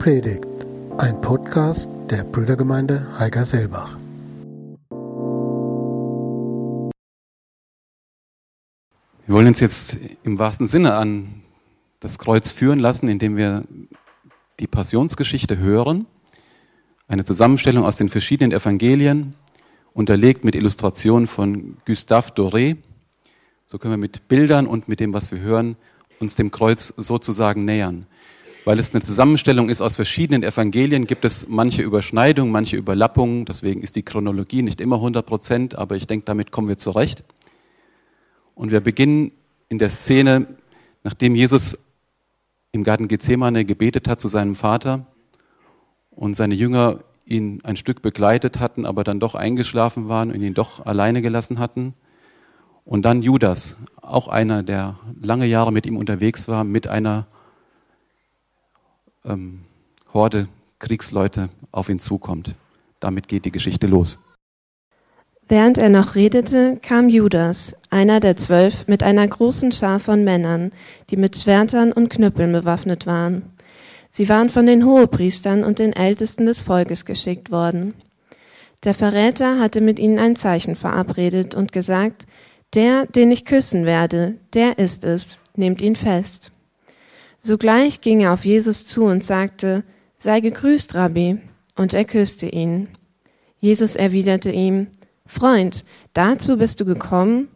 Predigt, 0.00 0.46
ein 0.96 1.20
Podcast 1.20 1.86
der 2.08 2.24
Brüdergemeinde 2.24 3.06
Heiger-Selbach. 3.18 3.98
Wir 9.26 9.34
wollen 9.34 9.48
uns 9.48 9.60
jetzt 9.60 9.98
im 10.22 10.38
wahrsten 10.38 10.66
Sinne 10.66 10.94
an 10.94 11.42
das 12.00 12.18
Kreuz 12.18 12.50
führen 12.50 12.78
lassen, 12.78 13.10
indem 13.10 13.36
wir 13.36 13.64
die 14.58 14.66
Passionsgeschichte 14.66 15.58
hören. 15.58 16.06
Eine 17.06 17.24
Zusammenstellung 17.24 17.84
aus 17.84 17.98
den 17.98 18.08
verschiedenen 18.08 18.52
Evangelien, 18.52 19.34
unterlegt 19.92 20.46
mit 20.46 20.54
Illustrationen 20.54 21.26
von 21.26 21.76
Gustave 21.84 22.30
Doré. 22.30 22.78
So 23.66 23.76
können 23.76 23.92
wir 23.92 23.98
mit 23.98 24.28
Bildern 24.28 24.66
und 24.66 24.88
mit 24.88 24.98
dem, 24.98 25.12
was 25.12 25.30
wir 25.30 25.40
hören, 25.40 25.76
uns 26.20 26.36
dem 26.36 26.50
Kreuz 26.50 26.94
sozusagen 26.96 27.66
nähern. 27.66 28.06
Weil 28.64 28.78
es 28.78 28.92
eine 28.92 29.00
Zusammenstellung 29.00 29.70
ist 29.70 29.80
aus 29.80 29.96
verschiedenen 29.96 30.42
Evangelien, 30.42 31.06
gibt 31.06 31.24
es 31.24 31.48
manche 31.48 31.82
Überschneidungen, 31.82 32.52
manche 32.52 32.76
Überlappungen. 32.76 33.46
Deswegen 33.46 33.82
ist 33.82 33.96
die 33.96 34.02
Chronologie 34.02 34.62
nicht 34.62 34.80
immer 34.80 34.96
100 34.96 35.24
Prozent, 35.24 35.74
aber 35.76 35.96
ich 35.96 36.06
denke, 36.06 36.26
damit 36.26 36.50
kommen 36.50 36.68
wir 36.68 36.76
zurecht. 36.76 37.24
Und 38.54 38.70
wir 38.70 38.80
beginnen 38.80 39.32
in 39.70 39.78
der 39.78 39.88
Szene, 39.88 40.46
nachdem 41.04 41.34
Jesus 41.34 41.78
im 42.72 42.84
Garten 42.84 43.08
Gethsemane 43.08 43.64
gebetet 43.64 44.08
hat 44.08 44.20
zu 44.20 44.28
seinem 44.28 44.54
Vater 44.54 45.06
und 46.10 46.34
seine 46.34 46.54
Jünger 46.54 47.00
ihn 47.24 47.60
ein 47.64 47.76
Stück 47.76 48.02
begleitet 48.02 48.60
hatten, 48.60 48.84
aber 48.84 49.04
dann 49.04 49.20
doch 49.20 49.34
eingeschlafen 49.34 50.08
waren 50.08 50.30
und 50.30 50.42
ihn 50.42 50.54
doch 50.54 50.84
alleine 50.84 51.22
gelassen 51.22 51.58
hatten. 51.58 51.94
Und 52.84 53.02
dann 53.04 53.22
Judas, 53.22 53.76
auch 54.02 54.28
einer, 54.28 54.62
der 54.62 54.98
lange 55.20 55.46
Jahre 55.46 55.72
mit 55.72 55.86
ihm 55.86 55.96
unterwegs 55.96 56.48
war, 56.48 56.64
mit 56.64 56.88
einer 56.88 57.26
ähm, 59.24 59.60
Horde 60.12 60.48
Kriegsleute 60.78 61.48
auf 61.72 61.88
ihn 61.88 61.98
zukommt. 61.98 62.54
Damit 63.00 63.28
geht 63.28 63.44
die 63.44 63.52
Geschichte 63.52 63.86
los. 63.86 64.18
Während 65.48 65.78
er 65.78 65.88
noch 65.88 66.14
redete, 66.14 66.78
kam 66.80 67.08
Judas, 67.08 67.74
einer 67.90 68.20
der 68.20 68.36
zwölf, 68.36 68.86
mit 68.86 69.02
einer 69.02 69.26
großen 69.26 69.72
Schar 69.72 69.98
von 69.98 70.22
Männern, 70.22 70.70
die 71.10 71.16
mit 71.16 71.36
Schwertern 71.36 71.92
und 71.92 72.08
Knüppeln 72.08 72.52
bewaffnet 72.52 73.04
waren. 73.04 73.42
Sie 74.10 74.28
waren 74.28 74.48
von 74.48 74.66
den 74.66 74.84
Hohepriestern 74.84 75.64
und 75.64 75.80
den 75.80 75.92
Ältesten 75.92 76.46
des 76.46 76.60
Volkes 76.60 77.04
geschickt 77.04 77.50
worden. 77.50 77.94
Der 78.84 78.94
Verräter 78.94 79.58
hatte 79.58 79.80
mit 79.80 79.98
ihnen 79.98 80.18
ein 80.18 80.36
Zeichen 80.36 80.76
verabredet 80.76 81.54
und 81.54 81.72
gesagt, 81.72 82.26
der, 82.74 83.06
den 83.06 83.30
ich 83.30 83.44
küssen 83.44 83.84
werde, 83.84 84.36
der 84.54 84.78
ist 84.78 85.04
es, 85.04 85.40
nehmt 85.56 85.82
ihn 85.82 85.96
fest. 85.96 86.52
Sogleich 87.42 88.02
ging 88.02 88.20
er 88.20 88.34
auf 88.34 88.44
Jesus 88.44 88.86
zu 88.86 89.04
und 89.04 89.24
sagte, 89.24 89.82
sei 90.16 90.40
gegrüßt, 90.40 90.94
Rabbi, 90.94 91.38
und 91.74 91.94
er 91.94 92.04
küsste 92.04 92.46
ihn. 92.46 92.88
Jesus 93.58 93.96
erwiderte 93.96 94.50
ihm, 94.52 94.88
Freund, 95.26 95.84
dazu 96.12 96.58
bist 96.58 96.80
du 96.80 96.84
gekommen? 96.84 97.48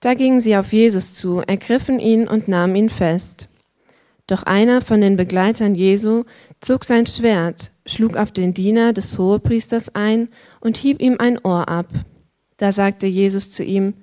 Da 0.00 0.14
gingen 0.14 0.40
sie 0.40 0.56
auf 0.56 0.72
Jesus 0.72 1.14
zu, 1.14 1.40
ergriffen 1.40 2.00
ihn 2.00 2.26
und 2.26 2.48
nahmen 2.48 2.74
ihn 2.74 2.88
fest. 2.88 3.48
Doch 4.26 4.44
einer 4.44 4.80
von 4.80 5.02
den 5.02 5.16
Begleitern 5.16 5.74
Jesu 5.74 6.24
zog 6.60 6.84
sein 6.84 7.06
Schwert, 7.06 7.70
schlug 7.84 8.16
auf 8.16 8.32
den 8.32 8.54
Diener 8.54 8.94
des 8.94 9.18
Hohepriesters 9.18 9.94
ein 9.94 10.28
und 10.60 10.78
hieb 10.78 11.02
ihm 11.02 11.16
ein 11.18 11.38
Ohr 11.44 11.68
ab. 11.68 11.88
Da 12.56 12.72
sagte 12.72 13.06
Jesus 13.06 13.52
zu 13.52 13.62
ihm, 13.62 13.94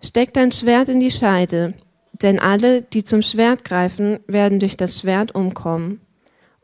Steck 0.00 0.32
dein 0.34 0.52
Schwert 0.52 0.88
in 0.88 1.00
die 1.00 1.10
Scheide, 1.10 1.74
denn 2.12 2.38
alle, 2.38 2.82
die 2.82 3.04
zum 3.04 3.22
Schwert 3.22 3.64
greifen, 3.64 4.20
werden 4.26 4.60
durch 4.60 4.76
das 4.76 5.00
Schwert 5.00 5.34
umkommen. 5.34 6.00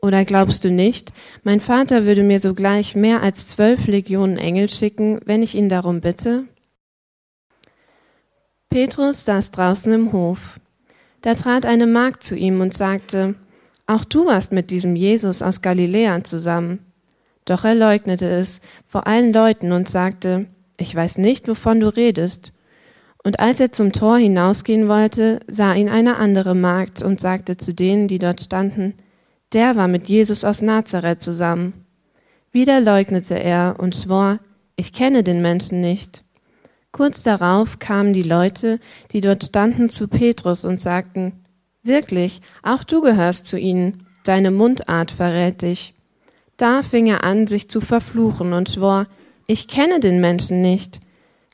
Oder 0.01 0.23
glaubst 0.23 0.63
du 0.63 0.71
nicht, 0.71 1.11
mein 1.43 1.59
Vater 1.59 2.05
würde 2.05 2.23
mir 2.23 2.39
sogleich 2.39 2.95
mehr 2.95 3.21
als 3.21 3.47
zwölf 3.47 3.87
Legionen 3.87 4.37
Engel 4.37 4.69
schicken, 4.69 5.19
wenn 5.25 5.43
ich 5.43 5.55
ihn 5.55 5.67
darum 5.67 5.99
bitte? 5.99 6.45
Petrus 8.69 9.25
saß 9.25 9.51
draußen 9.51 9.91
im 9.91 10.13
Hof. 10.13 10.59
Da 11.21 11.35
trat 11.35 11.65
eine 11.65 11.87
Magd 11.87 12.23
zu 12.23 12.35
ihm 12.35 12.61
und 12.61 12.73
sagte, 12.73 13.35
Auch 13.87 14.05
du 14.05 14.27
warst 14.27 14.53
mit 14.53 14.71
diesem 14.71 14.95
Jesus 14.95 15.41
aus 15.41 15.61
Galiläa 15.61 16.23
zusammen. 16.23 16.85
Doch 17.43 17.65
er 17.65 17.75
leugnete 17.75 18.29
es 18.29 18.61
vor 18.87 19.07
allen 19.07 19.33
Leuten 19.33 19.71
und 19.71 19.89
sagte, 19.89 20.45
Ich 20.77 20.95
weiß 20.95 21.17
nicht, 21.17 21.47
wovon 21.47 21.79
du 21.81 21.87
redest. 21.87 22.53
Und 23.23 23.39
als 23.39 23.59
er 23.59 23.71
zum 23.71 23.91
Tor 23.91 24.17
hinausgehen 24.17 24.87
wollte, 24.87 25.39
sah 25.47 25.73
ihn 25.73 25.89
eine 25.89 26.17
andere 26.17 26.55
Magd 26.55 27.01
und 27.01 27.19
sagte 27.19 27.57
zu 27.57 27.73
denen, 27.73 28.07
die 28.07 28.19
dort 28.19 28.41
standen, 28.41 28.95
der 29.53 29.75
war 29.75 29.87
mit 29.87 30.07
Jesus 30.07 30.43
aus 30.45 30.61
Nazareth 30.61 31.21
zusammen. 31.21 31.85
Wieder 32.51 32.79
leugnete 32.79 33.35
er 33.35 33.75
und 33.77 33.95
schwor, 33.95 34.39
ich 34.75 34.93
kenne 34.93 35.23
den 35.23 35.41
Menschen 35.41 35.81
nicht. 35.81 36.23
Kurz 36.91 37.23
darauf 37.23 37.79
kamen 37.79 38.13
die 38.13 38.23
Leute, 38.23 38.79
die 39.11 39.21
dort 39.21 39.43
standen, 39.43 39.89
zu 39.89 40.07
Petrus 40.07 40.65
und 40.65 40.79
sagten, 40.79 41.33
Wirklich, 41.83 42.41
auch 42.63 42.83
du 42.83 43.01
gehörst 43.01 43.45
zu 43.45 43.57
ihnen, 43.57 44.05
deine 44.23 44.51
Mundart 44.51 45.11
verrät 45.11 45.61
dich. 45.61 45.95
Da 46.57 46.83
fing 46.83 47.07
er 47.07 47.23
an, 47.23 47.47
sich 47.47 47.69
zu 47.69 47.81
verfluchen 47.81 48.53
und 48.53 48.69
schwor, 48.69 49.07
ich 49.47 49.67
kenne 49.67 49.99
den 49.99 50.19
Menschen 50.19 50.61
nicht. 50.61 50.99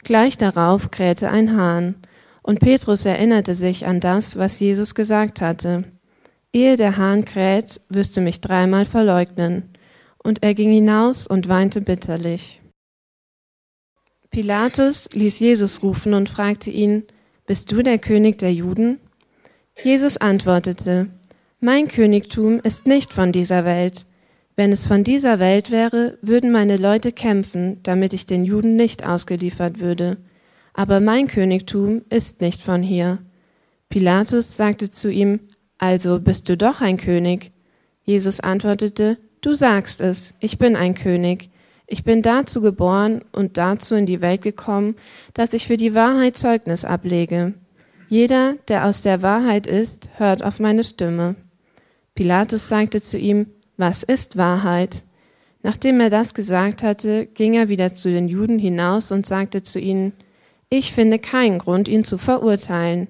Gleich 0.06 0.38
darauf 0.38 0.92
krähte 0.92 1.30
ein 1.32 1.58
Hahn, 1.58 1.96
und 2.44 2.60
Petrus 2.60 3.08
erinnerte 3.08 3.56
sich 3.56 3.88
an 3.88 4.00
das, 4.00 4.38
was 4.38 4.60
Jesus 4.60 4.94
gesagt 4.94 5.42
hatte. 5.42 5.84
Ehe 6.54 6.78
der 6.78 6.96
Hahn 6.98 7.26
kräht, 7.26 7.82
wirst 7.90 8.16
du 8.16 8.22
mich 8.22 8.40
dreimal 8.40 8.86
verleugnen. 8.86 9.74
Und 10.24 10.44
er 10.44 10.54
ging 10.54 10.72
hinaus 10.72 11.26
und 11.26 11.50
weinte 11.50 11.82
bitterlich. 11.82 12.62
Pilatus 14.30 15.10
ließ 15.14 15.40
Jesus 15.40 15.82
rufen 15.82 16.14
und 16.14 16.30
fragte 16.30 16.70
ihn, 16.70 17.06
Bist 17.48 17.72
du 17.72 17.82
der 17.82 17.98
König 17.98 18.38
der 18.38 18.54
Juden? 18.54 19.00
Jesus 19.82 20.18
antwortete, 20.18 21.08
Mein 21.60 21.88
Königtum 21.88 22.60
ist 22.60 22.86
nicht 22.86 23.12
von 23.12 23.32
dieser 23.32 23.66
Welt. 23.66 24.06
Wenn 24.56 24.72
es 24.72 24.86
von 24.86 25.04
dieser 25.04 25.40
Welt 25.40 25.70
wäre, 25.70 26.18
würden 26.22 26.52
meine 26.52 26.78
Leute 26.78 27.12
kämpfen, 27.12 27.80
damit 27.84 28.14
ich 28.14 28.26
den 28.26 28.46
Juden 28.46 28.76
nicht 28.76 29.06
ausgeliefert 29.06 29.80
würde. 29.80 30.18
Aber 30.74 31.00
mein 31.00 31.28
Königtum 31.28 32.04
ist 32.10 32.42
nicht 32.42 32.62
von 32.62 32.82
hier. 32.82 33.20
Pilatus 33.90 34.56
sagte 34.56 34.90
zu 34.90 35.10
ihm, 35.10 35.42
also 35.78 36.20
bist 36.20 36.48
du 36.48 36.56
doch 36.56 36.82
ein 36.82 36.98
König? 36.98 37.52
Jesus 38.04 38.40
antwortete, 38.40 39.18
Du 39.42 39.54
sagst 39.54 40.02
es, 40.02 40.34
ich 40.40 40.58
bin 40.58 40.76
ein 40.76 40.96
König. 40.96 41.52
Ich 41.86 42.04
bin 42.04 42.24
dazu 42.24 42.62
geboren 42.62 43.24
und 43.32 43.58
dazu 43.58 43.94
in 43.94 44.08
die 44.08 44.22
Welt 44.22 44.42
gekommen, 44.42 44.96
dass 45.36 45.54
ich 45.54 45.68
für 45.68 45.78
die 45.78 45.94
Wahrheit 45.94 46.36
Zeugnis 46.36 46.84
ablege. 46.84 47.54
Jeder, 48.10 48.56
der 48.70 48.86
aus 48.86 49.04
der 49.04 49.22
Wahrheit 49.22 49.68
ist, 49.68 50.10
hört 50.18 50.44
auf 50.44 50.60
meine 50.60 50.84
Stimme. 50.84 51.36
Pilatus 52.16 52.70
sagte 52.70 53.02
zu 53.02 53.20
ihm, 53.20 53.48
Was 53.78 54.04
ist 54.04 54.38
Wahrheit? 54.38 55.04
Nachdem 55.64 56.00
er 56.00 56.10
das 56.10 56.34
gesagt 56.34 56.84
hatte, 56.84 57.26
ging 57.26 57.56
er 57.56 57.70
wieder 57.70 57.92
zu 57.92 58.10
den 58.10 58.28
Juden 58.28 58.60
hinaus 58.60 59.12
und 59.12 59.26
sagte 59.26 59.64
zu 59.64 59.80
ihnen, 59.80 60.14
Ich 60.70 60.94
finde 60.94 61.20
keinen 61.20 61.60
Grund, 61.60 61.88
ihn 61.88 62.04
zu 62.04 62.18
verurteilen. 62.18 63.08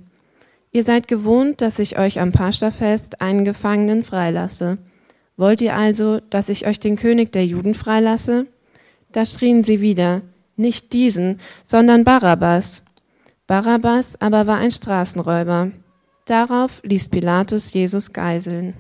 Ihr 0.72 0.84
seid 0.84 1.08
gewohnt, 1.08 1.62
dass 1.62 1.80
ich 1.80 2.00
euch 2.00 2.20
am 2.20 2.32
Paschafest 2.32 3.22
einen 3.22 3.46
Gefangenen 3.46 4.04
freilasse. 4.04 4.78
Wollt 5.38 5.62
ihr 5.62 5.76
also, 5.76 6.20
dass 6.30 6.50
ich 6.50 6.66
euch 6.66 6.80
den 6.80 6.96
König 6.96 7.32
der 7.32 7.46
Juden 7.46 7.74
freilasse? 7.74 8.48
Da 9.12 9.26
schrien 9.26 9.64
sie 9.64 9.82
wieder, 9.82 10.22
nicht 10.56 10.94
diesen, 10.94 11.40
sondern 11.64 12.04
Barabbas. 12.04 12.84
Barabbas 13.48 14.20
aber 14.20 14.48
war 14.48 14.58
ein 14.58 14.72
Straßenräuber. 14.72 15.72
Darauf 16.26 16.82
ließ 16.84 17.10
Pilatus 17.10 17.72
Jesus 17.74 18.14
geiseln. 18.14 18.74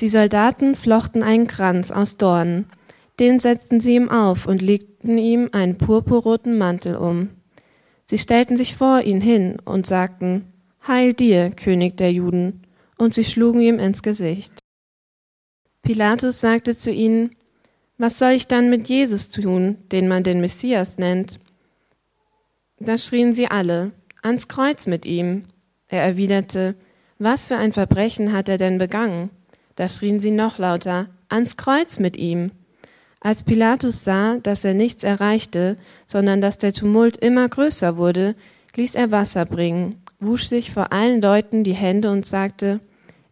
Die 0.00 0.08
Soldaten 0.08 0.74
flochten 0.74 1.22
einen 1.22 1.46
Kranz 1.46 1.90
aus 1.90 2.16
Dornen. 2.16 2.66
Den 3.20 3.38
setzten 3.38 3.80
sie 3.80 3.94
ihm 3.94 4.10
auf 4.10 4.46
und 4.46 4.60
legten 4.60 5.18
ihm 5.18 5.50
einen 5.52 5.78
purpurroten 5.78 6.58
Mantel 6.58 6.96
um. 6.96 7.30
Sie 8.06 8.18
stellten 8.18 8.56
sich 8.56 8.74
vor 8.74 9.02
ihn 9.02 9.20
hin 9.20 9.58
und 9.64 9.86
sagten, 9.86 10.52
Heil 10.86 11.14
dir, 11.14 11.50
König 11.50 11.96
der 11.96 12.12
Juden, 12.12 12.62
und 12.98 13.14
sie 13.14 13.24
schlugen 13.24 13.60
ihm 13.60 13.78
ins 13.78 14.02
Gesicht. 14.02 14.52
Pilatus 15.82 16.40
sagte 16.40 16.76
zu 16.76 16.90
ihnen, 16.90 17.30
Was 17.96 18.18
soll 18.18 18.32
ich 18.32 18.48
dann 18.48 18.70
mit 18.70 18.88
Jesus 18.88 19.30
tun, 19.30 19.78
den 19.92 20.08
man 20.08 20.24
den 20.24 20.40
Messias 20.40 20.98
nennt? 20.98 21.38
Da 22.78 22.98
schrien 22.98 23.32
sie 23.32 23.48
alle, 23.48 23.92
ans 24.22 24.48
Kreuz 24.48 24.86
mit 24.86 25.06
ihm. 25.06 25.44
Er 25.86 26.02
erwiderte, 26.02 26.74
Was 27.18 27.46
für 27.46 27.56
ein 27.56 27.72
Verbrechen 27.72 28.32
hat 28.32 28.48
er 28.48 28.58
denn 28.58 28.78
begangen? 28.78 29.30
Da 29.76 29.88
schrien 29.88 30.20
sie 30.20 30.30
noch 30.30 30.58
lauter, 30.58 31.08
ans 31.28 31.56
Kreuz 31.56 31.98
mit 31.98 32.16
ihm. 32.16 32.52
Als 33.20 33.42
Pilatus 33.42 34.04
sah, 34.04 34.36
dass 34.38 34.64
er 34.64 34.74
nichts 34.74 35.02
erreichte, 35.02 35.76
sondern 36.06 36.40
dass 36.40 36.58
der 36.58 36.72
Tumult 36.72 37.16
immer 37.16 37.48
größer 37.48 37.96
wurde, 37.96 38.34
ließ 38.76 38.94
er 38.94 39.10
Wasser 39.10 39.46
bringen, 39.46 39.96
wusch 40.20 40.46
sich 40.46 40.70
vor 40.70 40.92
allen 40.92 41.22
Leuten 41.22 41.64
die 41.64 41.74
Hände 41.74 42.10
und 42.10 42.26
sagte, 42.26 42.80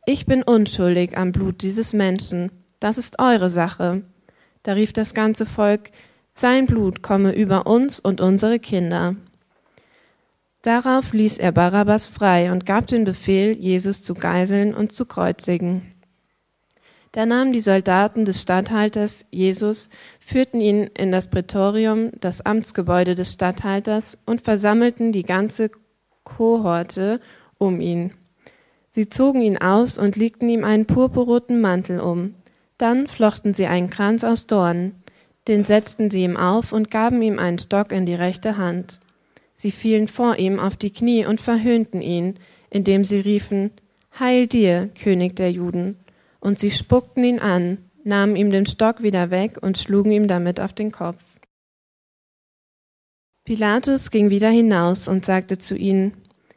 ich 0.06 0.26
bin 0.26 0.42
unschuldig 0.42 1.16
am 1.16 1.30
Blut 1.30 1.62
dieses 1.62 1.92
Menschen, 1.92 2.50
das 2.80 2.98
ist 2.98 3.20
eure 3.20 3.50
Sache. 3.50 4.02
Da 4.64 4.72
rief 4.72 4.92
das 4.92 5.14
ganze 5.14 5.46
Volk, 5.46 5.90
sein 6.30 6.66
Blut 6.66 7.02
komme 7.02 7.32
über 7.32 7.66
uns 7.66 8.00
und 8.00 8.20
unsere 8.20 8.58
Kinder. 8.58 9.16
Darauf 10.62 11.12
ließ 11.12 11.38
er 11.38 11.52
Barabbas 11.52 12.06
frei 12.06 12.50
und 12.50 12.66
gab 12.66 12.86
den 12.86 13.04
Befehl, 13.04 13.52
Jesus 13.56 14.02
zu 14.02 14.14
geiseln 14.14 14.74
und 14.74 14.92
zu 14.92 15.06
kreuzigen. 15.06 15.91
Da 17.12 17.26
nahmen 17.26 17.52
die 17.52 17.60
Soldaten 17.60 18.24
des 18.24 18.40
Statthalters 18.40 19.26
Jesus, 19.30 19.90
führten 20.18 20.62
ihn 20.62 20.84
in 20.96 21.12
das 21.12 21.28
Prätorium, 21.28 22.10
das 22.18 22.40
Amtsgebäude 22.40 23.14
des 23.14 23.34
Statthalters, 23.34 24.18
und 24.24 24.40
versammelten 24.40 25.12
die 25.12 25.22
ganze 25.22 25.70
Kohorte 26.24 27.20
um 27.58 27.80
ihn. 27.80 28.12
Sie 28.90 29.10
zogen 29.10 29.42
ihn 29.42 29.58
aus 29.58 29.98
und 29.98 30.16
legten 30.16 30.48
ihm 30.48 30.64
einen 30.64 30.86
purpurroten 30.86 31.60
Mantel 31.60 32.00
um. 32.00 32.34
Dann 32.78 33.06
flochten 33.06 33.52
sie 33.52 33.66
einen 33.66 33.90
Kranz 33.90 34.24
aus 34.24 34.46
Dornen, 34.46 34.94
den 35.48 35.66
setzten 35.66 36.10
sie 36.10 36.24
ihm 36.24 36.38
auf 36.38 36.72
und 36.72 36.90
gaben 36.90 37.20
ihm 37.20 37.38
einen 37.38 37.58
Stock 37.58 37.92
in 37.92 38.06
die 38.06 38.14
rechte 38.14 38.56
Hand. 38.56 39.00
Sie 39.54 39.70
fielen 39.70 40.08
vor 40.08 40.36
ihm 40.38 40.58
auf 40.58 40.76
die 40.76 40.92
Knie 40.92 41.26
und 41.26 41.42
verhöhnten 41.42 42.00
ihn, 42.00 42.38
indem 42.70 43.04
sie 43.04 43.20
riefen, 43.20 43.70
Heil 44.18 44.46
dir, 44.46 44.90
König 44.94 45.36
der 45.36 45.52
Juden! 45.52 46.01
Und 46.42 46.58
sie 46.58 46.72
spuckten 46.72 47.22
ihn 47.22 47.38
an, 47.38 47.78
nahmen 48.02 48.34
ihm 48.34 48.50
den 48.50 48.66
Stock 48.66 49.00
wieder 49.00 49.30
weg 49.30 49.58
und 49.60 49.78
schlugen 49.78 50.10
ihm 50.10 50.26
damit 50.26 50.58
auf 50.58 50.72
den 50.72 50.90
Kopf. 50.90 51.22
Pilatus 53.44 54.10
ging 54.10 54.28
wieder 54.28 54.50
hinaus 54.50 55.06
und 55.06 55.24
sagte 55.24 55.56
zu 55.56 55.76
ihnen, 55.76 56.14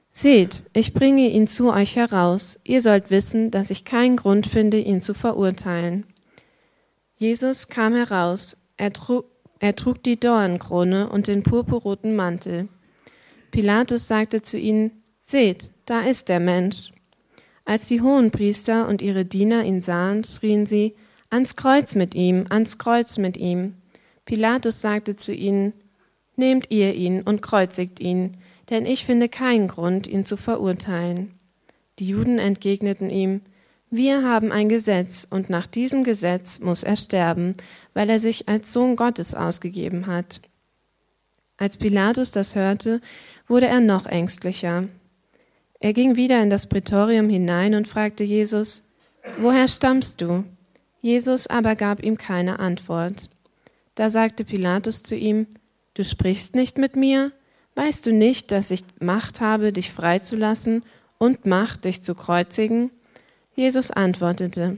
Seht, 0.10 0.64
ich 0.74 0.94
bringe 0.94 1.30
ihn 1.30 1.48
zu 1.48 1.72
euch 1.72 1.98
heraus, 1.98 2.60
ihr 2.64 2.82
sollt 2.82 3.12
wissen, 3.12 3.52
dass 3.52 3.70
ich 3.70 3.86
keinen 3.86 4.16
Grund 4.16 4.48
finde, 4.48 4.80
ihn 4.80 5.02
zu 5.02 5.14
verurteilen. 5.14 6.08
Jesus 7.16 7.68
kam 7.68 7.94
heraus, 7.94 8.58
er 8.78 8.92
trug, 8.92 9.26
er 9.60 9.76
trug 9.76 10.02
die 10.02 10.20
Dornkrone 10.20 11.10
und 11.10 11.28
den 11.28 11.44
purpurroten 11.44 12.16
Mantel. 12.16 12.70
Pilatus 13.52 14.08
sagte 14.08 14.42
zu 14.42 14.58
ihnen, 14.58 15.04
Seht, 15.20 15.72
da 15.86 16.02
ist 16.02 16.30
der 16.30 16.40
Mensch. 16.40 16.92
Als 17.65 17.88
die 17.88 18.01
Hohenpriester 18.01 18.88
und 18.88 19.01
ihre 19.01 19.25
Diener 19.25 19.63
ihn 19.63 19.81
sahen, 19.81 20.23
schrien 20.23 20.67
sie, 20.67 20.95
Ans 21.31 21.56
Kreuz 21.56 21.95
mit 21.95 22.13
ihm, 22.13 22.45
ans 22.50 22.77
Kreuz 22.77 23.17
mit 23.17 23.35
ihm. 23.35 23.73
Pilatus 24.25 24.81
sagte 24.81 25.15
zu 25.15 25.33
ihnen, 25.33 25.73
Nehmt 26.38 26.69
ihr 26.69 26.94
ihn 26.94 27.21
und 27.21 27.41
kreuzigt 27.41 28.00
ihn, 28.00 28.38
denn 28.69 28.85
ich 28.85 29.06
finde 29.06 29.29
keinen 29.29 29.67
Grund, 29.67 30.06
ihn 30.06 30.25
zu 30.25 30.38
verurteilen. 30.38 31.33
Die 32.00 32.07
Juden 32.07 32.39
entgegneten 32.39 33.09
ihm, 33.09 33.41
Wir 33.89 34.23
haben 34.23 34.51
ein 34.51 34.69
Gesetz, 34.69 35.25
und 35.29 35.50
nach 35.50 35.65
diesem 35.65 36.03
Gesetz 36.03 36.59
muss 36.59 36.83
er 36.83 36.97
sterben, 36.97 37.53
weil 37.94 38.09
er 38.09 38.19
sich 38.19 38.47
als 38.47 38.73
Sohn 38.73 38.95
Gottes 38.95 39.33
ausgegeben 39.33 40.07
hat. 40.07 40.41
Als 41.57 41.77
Pilatus 41.77 42.31
das 42.31 42.56
hörte, 42.56 43.01
wurde 43.47 43.67
er 43.67 43.79
noch 43.79 44.06
ängstlicher. 44.06 44.89
Er 45.80 45.94
ging 45.94 46.16
wieder 46.16 46.42
in 46.42 46.50
das 46.50 46.68
Prätorium 46.68 47.30
hinein 47.30 47.75
und 47.75 47.88
fragte 47.88 48.24
Jesus, 48.24 48.83
Woher 49.38 49.68
stammst 49.68 50.22
du? 50.22 50.44
Jesus 51.01 51.48
aber 51.48 51.75
gab 51.75 52.01
ihm 52.04 52.18
keine 52.18 52.60
Antwort. 52.60 53.30
Da 53.95 54.10
sagte 54.10 54.44
Pilatus 54.44 55.04
zu 55.04 55.16
ihm, 55.16 55.48
Du 55.94 56.04
sprichst 56.04 56.56
nicht 56.56 56.77
mit 56.77 56.95
mir? 56.95 57.31
Weißt 57.75 58.06
du 58.06 58.13
nicht, 58.13 58.51
dass 58.51 58.72
ich 58.72 58.83
Macht 59.00 59.42
habe, 59.42 59.72
dich 59.72 59.92
freizulassen 59.92 60.83
und 61.18 61.45
Macht, 61.45 61.86
dich 61.86 62.01
zu 62.01 62.16
kreuzigen? 62.16 62.92
Jesus 63.54 63.92
antwortete, 63.92 64.77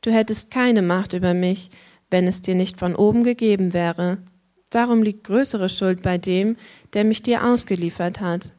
Du 0.00 0.10
hättest 0.10 0.50
keine 0.50 0.82
Macht 0.82 1.12
über 1.12 1.34
mich, 1.34 1.70
wenn 2.10 2.26
es 2.26 2.40
dir 2.40 2.54
nicht 2.54 2.78
von 2.78 2.94
oben 2.94 3.24
gegeben 3.24 3.72
wäre. 3.72 4.18
Darum 4.70 5.02
liegt 5.02 5.24
größere 5.24 5.68
Schuld 5.68 6.02
bei 6.02 6.18
dem, 6.18 6.56
der 6.94 7.04
mich 7.04 7.22
dir 7.22 7.44
ausgeliefert 7.44 8.20
hat. 8.20 8.52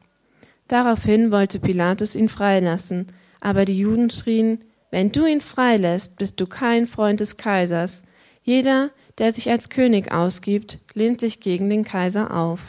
Daraufhin 0.70 1.32
wollte 1.32 1.58
Pilatus 1.58 2.14
ihn 2.14 2.28
freilassen, 2.28 3.08
aber 3.40 3.64
die 3.64 3.76
Juden 3.76 4.08
schrien, 4.08 4.60
wenn 4.92 5.10
du 5.10 5.26
ihn 5.26 5.40
freilässt, 5.40 6.14
bist 6.14 6.40
du 6.40 6.46
kein 6.46 6.86
Freund 6.86 7.18
des 7.18 7.36
Kaisers. 7.36 8.04
Jeder, 8.44 8.92
der 9.18 9.32
sich 9.32 9.50
als 9.50 9.68
König 9.68 10.12
ausgibt, 10.12 10.78
lehnt 10.94 11.18
sich 11.18 11.40
gegen 11.40 11.68
den 11.68 11.82
Kaiser 11.82 12.36
auf. 12.36 12.60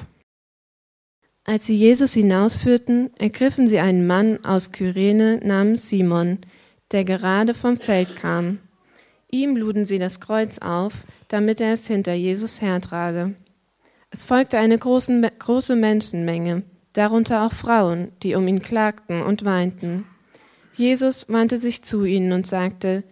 Als 1.43 1.67
sie 1.67 1.75
Jesus 1.75 2.13
hinausführten, 2.13 3.11
ergriffen 3.19 3.67
sie 3.67 3.79
einen 3.79 4.07
Mann 4.07 4.43
aus 4.43 4.71
Kyrene 4.71 5.39
namens 5.43 5.87
Simon, 5.87 6.39
der 6.89 7.05
gerade 7.05 7.53
vom 7.53 7.77
Feld 7.77 8.15
kam. 8.15 8.57
Ihm 9.29 9.55
luden 9.55 9.85
sie 9.85 9.99
das 9.99 10.19
Kreuz 10.19 10.57
auf, 10.57 11.05
damit 11.27 11.61
er 11.61 11.73
es 11.73 11.85
hinter 11.85 12.13
Jesus 12.13 12.63
hertrage. 12.63 13.35
Es 14.09 14.23
folgte 14.23 14.57
eine 14.57 14.79
große 14.79 15.75
Menschenmenge 15.75 16.63
darunter 16.93 17.45
auch 17.45 17.53
Frauen, 17.53 18.11
die 18.23 18.35
um 18.35 18.47
ihn 18.47 18.61
klagten 18.61 19.21
und 19.21 19.45
weinten. 19.45 20.05
Jesus 20.73 21.29
wandte 21.29 21.57
sich 21.57 21.83
zu 21.83 22.05
ihnen 22.05 22.31
und 22.31 22.47
sagte, 22.47 23.03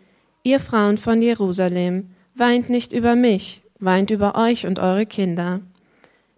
Ihr 0.43 0.59
Frauen 0.59 0.97
von 0.97 1.21
Jerusalem, 1.21 2.11
weint 2.33 2.69
nicht 2.69 2.93
über 2.93 3.15
mich, 3.15 3.61
weint 3.79 4.09
über 4.09 4.35
euch 4.35 4.65
und 4.65 4.79
eure 4.79 5.05
Kinder. 5.05 5.61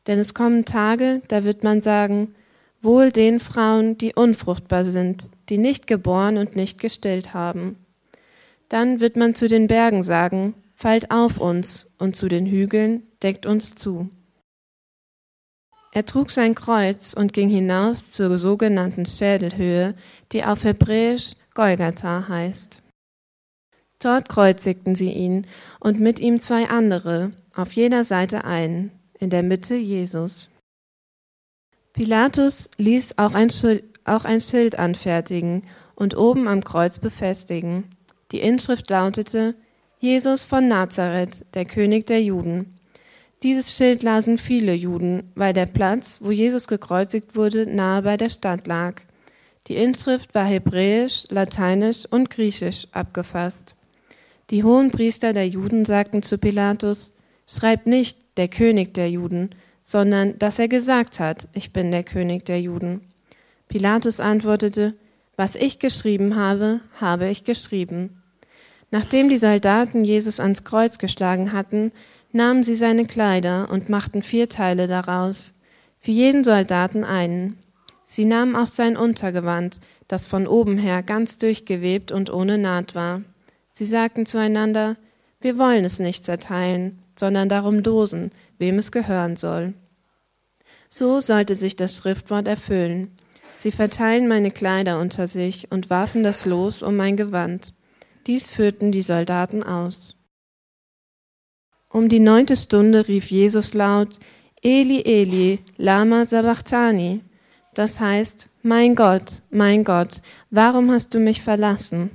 Denn 0.07 0.19
es 0.19 0.33
kommen 0.33 0.65
Tage, 0.65 1.21
da 1.27 1.43
wird 1.43 1.63
man 1.63 1.81
sagen, 1.81 2.35
Wohl 2.83 3.11
den 3.11 3.39
Frauen, 3.39 3.99
die 3.99 4.15
unfruchtbar 4.15 4.83
sind, 4.83 5.29
die 5.49 5.59
nicht 5.59 5.85
geboren 5.85 6.37
und 6.37 6.55
nicht 6.55 6.79
gestillt 6.79 7.33
haben. 7.35 7.77
Dann 8.69 8.99
wird 8.99 9.17
man 9.17 9.35
zu 9.35 9.47
den 9.47 9.67
Bergen 9.67 10.01
sagen, 10.01 10.55
Fallt 10.73 11.11
auf 11.11 11.37
uns, 11.37 11.87
und 11.99 12.15
zu 12.15 12.27
den 12.27 12.47
Hügeln, 12.47 13.03
deckt 13.21 13.45
uns 13.45 13.75
zu. 13.75 14.09
Er 15.93 16.05
trug 16.05 16.31
sein 16.31 16.55
Kreuz 16.55 17.13
und 17.13 17.33
ging 17.33 17.49
hinaus 17.49 18.11
zur 18.11 18.37
sogenannten 18.37 19.05
Schädelhöhe, 19.05 19.93
die 20.31 20.45
auf 20.45 20.63
Hebräisch 20.63 21.35
Golgatha 21.53 22.29
heißt. 22.29 22.81
Dort 23.99 24.29
kreuzigten 24.29 24.95
sie 24.95 25.11
ihn 25.11 25.45
und 25.79 25.99
mit 25.99 26.19
ihm 26.19 26.39
zwei 26.39 26.69
andere, 26.69 27.31
auf 27.53 27.73
jeder 27.73 28.03
Seite 28.03 28.45
einen, 28.45 28.91
in 29.19 29.29
der 29.29 29.43
Mitte 29.43 29.75
Jesus. 29.75 30.49
Pilatus 31.93 32.69
ließ 32.77 33.17
auch 33.17 33.35
ein, 33.35 33.49
auch 34.05 34.23
ein 34.25 34.41
Schild 34.41 34.79
anfertigen 34.79 35.67
und 35.93 36.15
oben 36.15 36.47
am 36.47 36.63
Kreuz 36.63 36.99
befestigen. 36.99 37.95
Die 38.31 38.39
Inschrift 38.39 38.89
lautete 38.89 39.55
Jesus 39.99 40.43
von 40.43 40.67
Nazareth, 40.67 41.45
der 41.53 41.65
König 41.65 42.07
der 42.07 42.23
Juden. 42.23 42.79
Dieses 43.43 43.75
Schild 43.75 44.03
lasen 44.03 44.37
viele 44.37 44.73
Juden, 44.73 45.31
weil 45.33 45.53
der 45.53 45.65
Platz, 45.65 46.19
wo 46.21 46.29
Jesus 46.29 46.67
gekreuzigt 46.67 47.35
wurde, 47.35 47.65
nahe 47.65 48.03
bei 48.03 48.15
der 48.15 48.29
Stadt 48.29 48.67
lag. 48.67 49.01
Die 49.65 49.75
Inschrift 49.75 50.35
war 50.35 50.45
hebräisch, 50.45 51.23
lateinisch 51.29 52.05
und 52.09 52.29
griechisch 52.29 52.87
abgefasst. 52.91 53.75
Die 54.51 54.63
hohen 54.63 54.91
Priester 54.91 55.33
der 55.33 55.47
Juden 55.47 55.85
sagten 55.85 56.21
zu 56.21 56.37
Pilatus, 56.37 57.13
Schreib 57.47 57.87
nicht 57.87 58.17
der 58.37 58.47
König 58.47 58.93
der 58.93 59.09
Juden, 59.09 59.49
sondern 59.81 60.37
dass 60.37 60.59
er 60.59 60.67
gesagt 60.67 61.19
hat, 61.19 61.47
ich 61.53 61.73
bin 61.73 61.91
der 61.91 62.03
König 62.03 62.45
der 62.45 62.61
Juden. 62.61 63.01
Pilatus 63.67 64.19
antwortete, 64.19 64.93
Was 65.35 65.55
ich 65.55 65.79
geschrieben 65.79 66.35
habe, 66.35 66.81
habe 66.99 67.27
ich 67.27 67.43
geschrieben. 67.43 68.21
Nachdem 68.91 69.29
die 69.29 69.37
Soldaten 69.37 70.03
Jesus 70.03 70.39
ans 70.39 70.63
Kreuz 70.63 70.97
geschlagen 70.97 71.53
hatten, 71.53 71.91
nahmen 72.33 72.63
sie 72.63 72.75
seine 72.75 73.05
Kleider 73.05 73.69
und 73.69 73.89
machten 73.89 74.21
vier 74.21 74.49
Teile 74.49 74.87
daraus, 74.87 75.53
für 75.99 76.11
jeden 76.11 76.43
Soldaten 76.43 77.03
einen. 77.03 77.57
Sie 78.03 78.25
nahmen 78.25 78.55
auch 78.55 78.67
sein 78.67 78.97
Untergewand, 78.97 79.79
das 80.07 80.27
von 80.27 80.47
oben 80.47 80.77
her 80.77 81.03
ganz 81.03 81.37
durchgewebt 81.37 82.11
und 82.11 82.29
ohne 82.29 82.57
Naht 82.57 82.95
war. 82.95 83.21
Sie 83.69 83.85
sagten 83.85 84.25
zueinander, 84.25 84.97
wir 85.39 85.57
wollen 85.57 85.85
es 85.85 85.99
nicht 85.99 86.25
zerteilen, 86.25 86.99
sondern 87.17 87.49
darum 87.49 87.83
dosen, 87.83 88.31
wem 88.57 88.77
es 88.77 88.91
gehören 88.91 89.35
soll. 89.37 89.73
So 90.89 91.19
sollte 91.19 91.55
sich 91.55 91.75
das 91.75 91.95
Schriftwort 91.95 92.47
erfüllen. 92.47 93.17
Sie 93.55 93.71
verteilen 93.71 94.27
meine 94.27 94.51
Kleider 94.51 94.99
unter 94.99 95.27
sich 95.27 95.71
und 95.71 95.89
warfen 95.89 96.23
das 96.23 96.45
Los 96.45 96.83
um 96.83 96.95
mein 96.95 97.15
Gewand. 97.15 97.73
Dies 98.27 98.49
führten 98.49 98.91
die 98.91 99.01
Soldaten 99.01 99.63
aus. 99.63 100.15
Um 101.93 102.07
die 102.07 102.19
neunte 102.19 102.55
Stunde 102.55 103.07
rief 103.07 103.31
Jesus 103.31 103.73
laut, 103.73 104.17
Eli, 104.61 105.01
Eli, 105.03 105.59
lama 105.77 106.23
sabachthani. 106.23 107.21
Das 107.73 107.99
heißt, 107.99 108.49
mein 108.63 108.95
Gott, 108.95 109.41
mein 109.49 109.83
Gott, 109.83 110.21
warum 110.49 110.91
hast 110.91 111.13
du 111.13 111.19
mich 111.19 111.41
verlassen? 111.41 112.11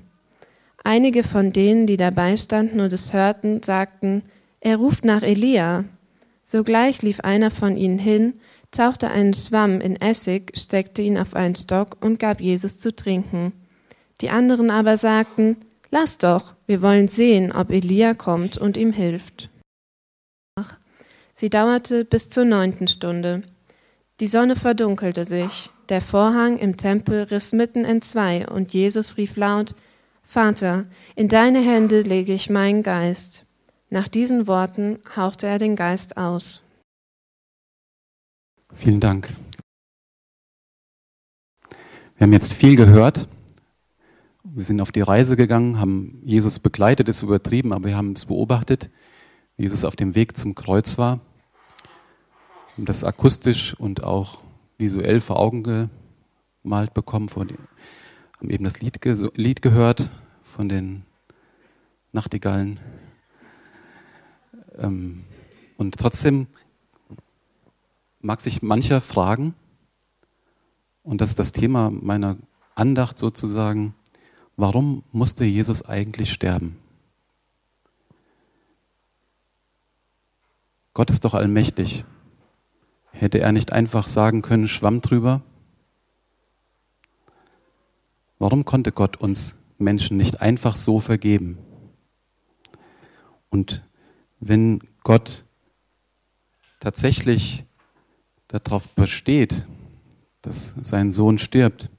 Einige 0.83 1.25
von 1.25 1.53
denen, 1.53 1.87
die 1.87 1.97
dabei 1.97 2.37
standen 2.37 2.81
und 2.81 2.93
es 2.93 3.13
hörten, 3.13 3.63
sagten, 3.63 4.23
er 4.61 4.77
ruft 4.77 5.05
nach 5.05 5.23
Elia. 5.23 5.85
Sogleich 6.45 7.03
lief 7.03 7.21
einer 7.21 7.51
von 7.51 7.77
ihnen 7.77 7.99
hin, 7.99 8.35
tauchte 8.71 9.09
einen 9.11 9.35
Schwamm 9.35 9.81
in 9.81 9.97
Essig, 9.97 10.57
steckte 10.57 11.03
ihn 11.03 11.19
auf 11.19 11.35
einen 11.35 11.57
Stock 11.57 11.97
und 12.01 12.19
gab 12.19 12.41
Jesus 12.41 12.79
zu 12.79 12.95
trinken. 12.95 13.53
Die 14.21 14.31
anderen 14.31 14.71
aber 14.71 14.97
sagten, 14.97 15.57
Lass 15.91 16.19
doch, 16.19 16.55
wir 16.67 16.83
wollen 16.83 17.09
sehen, 17.09 17.53
ob 17.53 17.71
Elia 17.71 18.15
kommt 18.15 18.59
und 18.59 18.77
ihm 18.77 18.93
hilft. 18.93 19.51
Sie 21.39 21.51
dauerte 21.51 22.07
bis 22.07 22.31
zur 22.31 22.47
neunten 22.47 22.89
Stunde. 22.89 23.43
Die 24.21 24.27
Sonne 24.27 24.57
verdunkelte 24.57 25.27
sich, 25.27 25.71
der 25.91 26.01
Vorhang 26.01 26.57
im 26.57 26.79
Tempel 26.79 27.25
riss 27.25 27.53
mitten 27.53 27.85
in 27.85 28.01
zwei, 28.01 28.49
und 28.49 28.73
Jesus 28.73 29.19
rief 29.19 29.37
laut 29.37 29.75
Vater, 30.23 30.87
in 31.15 31.29
deine 31.29 31.61
Hände 31.61 32.01
lege 32.01 32.33
ich 32.33 32.49
meinen 32.49 32.83
Geist. 32.83 33.45
Nach 33.91 34.09
diesen 34.09 34.47
Worten 34.47 34.99
hauchte 35.15 35.47
er 35.47 35.59
den 35.59 35.77
Geist 35.77 36.17
aus. 36.17 36.63
Vielen 38.73 39.01
Dank. 39.01 39.29
Wir 42.17 42.25
haben 42.25 42.33
jetzt 42.33 42.55
viel 42.55 42.77
gehört. 42.77 43.29
Wir 44.43 44.65
sind 44.65 44.81
auf 44.81 44.91
die 44.91 45.03
Reise 45.03 45.37
gegangen, 45.37 45.79
haben 45.79 46.19
Jesus 46.25 46.61
begleitet, 46.61 47.11
ist 47.11 47.23
übertrieben, 47.23 47.75
aber 47.75 47.89
wir 47.89 47.97
haben 47.97 48.13
es 48.13 48.25
beobachtet, 48.25 48.91
Jesus 49.57 49.85
auf 49.85 49.97
dem 49.97 50.15
Weg 50.15 50.37
zum 50.37 50.55
Kreuz 50.55 50.99
war. 50.99 51.21
Haben 52.75 52.85
das 52.85 53.05
akustisch 53.05 53.75
und 53.75 54.05
auch 54.05 54.41
visuell 54.77 55.21
vor 55.21 55.39
Augen 55.39 55.91
gemalt 56.63 56.93
bekommen, 56.93 57.29
von, 57.29 57.49
haben 57.49 58.51
eben 58.51 58.65
das 58.65 58.81
Lied, 58.81 59.03
Lied 59.35 59.63
gehört 59.63 60.11
von 60.45 60.69
den 60.69 61.05
Nachtigallen. 62.13 62.79
Ähm, 64.77 65.25
und 65.79 65.97
trotzdem 65.99 66.49
mag 68.21 68.41
sich 68.41 68.63
mancher 68.63 69.01
fragen, 69.01 69.55
und 71.03 71.21
das 71.21 71.31
ist 71.31 71.39
das 71.39 71.53
Thema 71.53 71.91
meiner 71.91 72.37
Andacht 72.75 73.17
sozusagen, 73.19 73.95
warum 74.57 75.05
musste 75.13 75.45
Jesus 75.45 75.83
eigentlich 75.83 76.33
sterben? 76.33 76.77
Gott 80.97 81.11
ist 81.11 81.27
doch 81.27 81.35
allmächtig. 81.35 82.07
Hätte 83.11 83.39
er 83.39 83.53
nicht 83.53 83.71
einfach 83.71 84.09
sagen 84.09 84.41
können, 84.41 84.67
schwamm 84.67 85.03
drüber? 85.03 85.43
Warum 88.39 88.65
konnte 88.65 88.93
Gott 88.93 89.19
uns 89.19 89.59
Menschen 89.77 90.17
nicht 90.17 90.41
einfach 90.41 90.75
so 90.75 90.99
vergeben? 91.01 91.59
Und 93.51 93.87
wenn 94.41 94.81
Gott 95.05 95.45
tatsächlich 96.81 97.67
darauf 98.49 98.89
besteht, 98.89 99.67
dass 100.41 100.75
sein 100.81 101.13
Sohn 101.13 101.37
stirbt, 101.37 101.91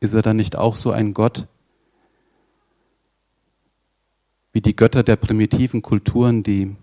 ist 0.00 0.14
er 0.14 0.22
dann 0.22 0.36
nicht 0.36 0.56
auch 0.56 0.76
so 0.76 0.92
ein 0.92 1.12
Gott 1.12 1.46
wie 4.54 4.62
die 4.62 4.74
Götter 4.74 5.02
der 5.02 5.16
primitiven 5.16 5.82
Kulturen, 5.82 6.42
die 6.42 6.74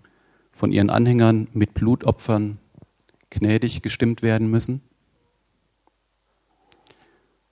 von 0.54 0.72
ihren 0.72 0.90
Anhängern 0.90 1.48
mit 1.52 1.74
Blutopfern 1.74 2.58
gnädig 3.30 3.82
gestimmt 3.82 4.22
werden 4.22 4.50
müssen? 4.50 4.80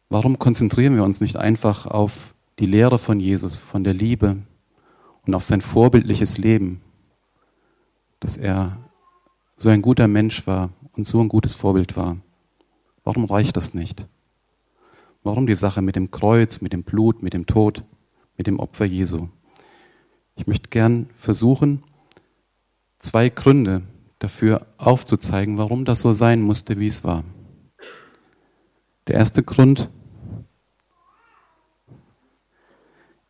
Warum 0.09 0.39
konzentrieren 0.39 0.95
wir 0.95 1.05
uns 1.05 1.21
nicht 1.21 1.37
einfach 1.37 1.87
auf 1.87 2.35
die 2.59 2.67
Lehre 2.67 2.99
von 2.99 3.19
Jesus, 3.19 3.59
von 3.59 3.83
der 3.83 3.95
Liebe 3.95 4.37
und 5.27 5.35
auf 5.35 5.45
sein 5.45 5.61
vorbildliches 5.61 6.39
Leben, 6.39 6.81
dass 8.21 8.37
er 8.37 8.79
so 9.57 9.71
ein 9.71 9.83
guter 9.83 10.09
Mensch 10.09 10.47
war 10.47 10.71
und 10.93 11.05
so 11.05 11.21
ein 11.21 11.29
gutes 11.29 11.55
Vorbild 11.55 11.97
war? 11.97 12.19
Warum 13.05 13.25
reicht 13.25 13.57
das 13.57 13.75
nicht? 13.75 14.07
Warum 15.23 15.47
die 15.47 15.55
Sache 15.55 15.83
mit 15.83 15.97
dem 15.97 16.11
Kreuz, 16.11 16.61
mit 16.61 16.73
dem 16.73 16.83
Blut, 16.83 17.23
mit 17.23 17.33
dem 17.33 17.47
Tod, 17.47 17.85
mit 18.37 18.47
dem 18.47 18.59
Opfer 18.59 18.85
Jesu? 18.85 19.29
Ich 20.37 20.47
möchte 20.47 20.69
gern 20.71 21.09
versuchen, 21.17 21.85
zwei 23.03 23.29
Gründe 23.29 23.83
dafür 24.19 24.67
aufzuzeigen, 24.79 25.59
warum 25.59 25.85
das 25.85 26.01
so 26.01 26.13
sein 26.13 26.41
musste, 26.41 26.79
wie 26.79 26.87
es 26.87 27.05
war. 27.05 27.25
Der 29.09 29.17
erste 29.17 29.43
Grund, 29.43 29.91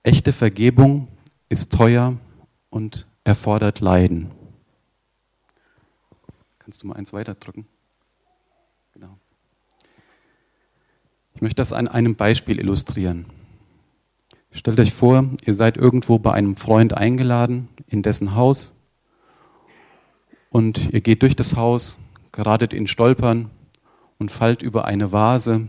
echte 0.02 0.33
Vergebung 0.33 1.09
ist 1.49 1.73
teuer 1.73 2.19
und 2.71 3.07
erfordert 3.25 3.81
Leiden. 3.81 4.31
Kannst 6.59 6.83
du 6.83 6.87
mal 6.87 6.97
eins 6.97 7.12
weiterdrücken? 7.12 7.67
Genau. 8.93 9.17
Ich 11.35 11.41
möchte 11.41 11.57
das 11.57 11.73
an 11.73 11.88
einem 11.88 12.14
Beispiel 12.14 12.61
illustrieren. 12.61 13.26
Stellt 14.50 14.79
euch 14.79 14.93
vor, 14.93 15.31
ihr 15.47 15.55
seid 15.55 15.79
irgendwo 15.79 16.19
bei 16.19 16.33
einem 16.33 16.57
Freund 16.57 16.95
eingeladen, 16.95 17.69
in 17.87 18.02
dessen 18.02 18.35
Haus, 18.35 18.75
und 20.52 20.92
ihr 20.92 21.00
geht 21.00 21.23
durch 21.23 21.35
das 21.35 21.56
Haus, 21.56 21.99
geradet 22.30 22.75
in 22.75 22.87
Stolpern 22.87 23.50
und 24.18 24.30
fallt 24.30 24.62
über 24.62 24.85
eine 24.85 25.11
Vase, 25.11 25.68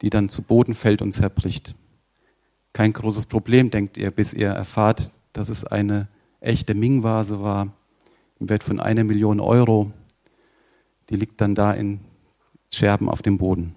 die 0.00 0.08
dann 0.08 0.28
zu 0.28 0.42
Boden 0.42 0.74
fällt 0.74 1.02
und 1.02 1.12
zerbricht. 1.12 1.74
Kein 2.72 2.92
großes 2.92 3.26
Problem, 3.26 3.70
denkt 3.70 3.96
ihr, 3.96 4.10
bis 4.10 4.32
ihr 4.32 4.48
erfahrt, 4.48 5.12
dass 5.32 5.48
es 5.48 5.64
eine 5.64 6.08
echte 6.40 6.74
Ming-Vase 6.74 7.42
war, 7.42 7.72
im 8.38 8.48
Wert 8.48 8.62
von 8.62 8.80
einer 8.80 9.02
Million 9.04 9.40
Euro. 9.40 9.92
Die 11.10 11.16
liegt 11.16 11.40
dann 11.40 11.54
da 11.54 11.72
in 11.72 12.00
Scherben 12.72 13.08
auf 13.08 13.20
dem 13.22 13.38
Boden. 13.38 13.74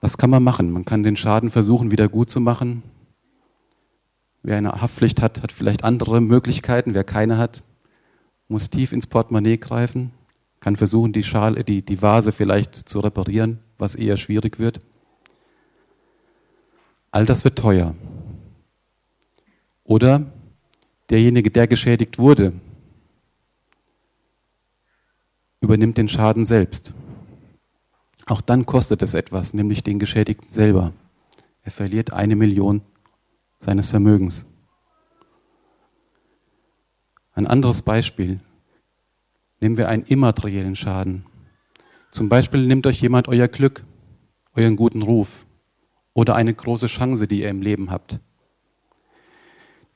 Was 0.00 0.16
kann 0.16 0.30
man 0.30 0.44
machen? 0.44 0.70
Man 0.70 0.84
kann 0.84 1.02
den 1.02 1.16
Schaden 1.16 1.50
versuchen, 1.50 1.90
wieder 1.90 2.08
gut 2.08 2.30
zu 2.30 2.40
machen. 2.40 2.84
Wer 4.42 4.56
eine 4.56 4.80
Haftpflicht 4.80 5.20
hat, 5.20 5.42
hat 5.42 5.52
vielleicht 5.52 5.84
andere 5.84 6.20
Möglichkeiten. 6.20 6.94
Wer 6.94 7.04
keine 7.04 7.38
hat, 7.38 7.62
muss 8.48 8.70
tief 8.70 8.92
ins 8.92 9.06
Portemonnaie 9.06 9.58
greifen, 9.58 10.12
kann 10.60 10.76
versuchen, 10.76 11.12
die, 11.12 11.24
Schale, 11.24 11.64
die, 11.64 11.82
die 11.82 12.02
Vase 12.02 12.32
vielleicht 12.32 12.74
zu 12.74 13.00
reparieren, 13.00 13.58
was 13.76 13.94
eher 13.94 14.16
schwierig 14.16 14.58
wird. 14.58 14.80
All 17.10 17.26
das 17.26 17.44
wird 17.44 17.58
teuer. 17.58 17.94
Oder 19.84 20.26
derjenige, 21.10 21.50
der 21.50 21.66
geschädigt 21.66 22.18
wurde, 22.18 22.52
übernimmt 25.60 25.98
den 25.98 26.08
Schaden 26.08 26.44
selbst. 26.44 26.94
Auch 28.26 28.42
dann 28.42 28.66
kostet 28.66 29.02
es 29.02 29.14
etwas, 29.14 29.54
nämlich 29.54 29.82
den 29.82 29.98
Geschädigten 29.98 30.48
selber. 30.50 30.92
Er 31.62 31.70
verliert 31.70 32.12
eine 32.12 32.36
Million 32.36 32.82
seines 33.58 33.88
Vermögens. 33.88 34.46
Ein 37.34 37.46
anderes 37.46 37.82
Beispiel. 37.82 38.40
Nehmen 39.60 39.76
wir 39.76 39.88
einen 39.88 40.04
immateriellen 40.04 40.76
Schaden. 40.76 41.26
Zum 42.10 42.28
Beispiel 42.28 42.66
nimmt 42.66 42.86
euch 42.86 43.00
jemand 43.00 43.28
euer 43.28 43.48
Glück, 43.48 43.84
euren 44.54 44.76
guten 44.76 45.02
Ruf 45.02 45.44
oder 46.14 46.34
eine 46.34 46.54
große 46.54 46.86
Chance, 46.86 47.28
die 47.28 47.40
ihr 47.42 47.48
im 47.48 47.62
Leben 47.62 47.90
habt. 47.90 48.20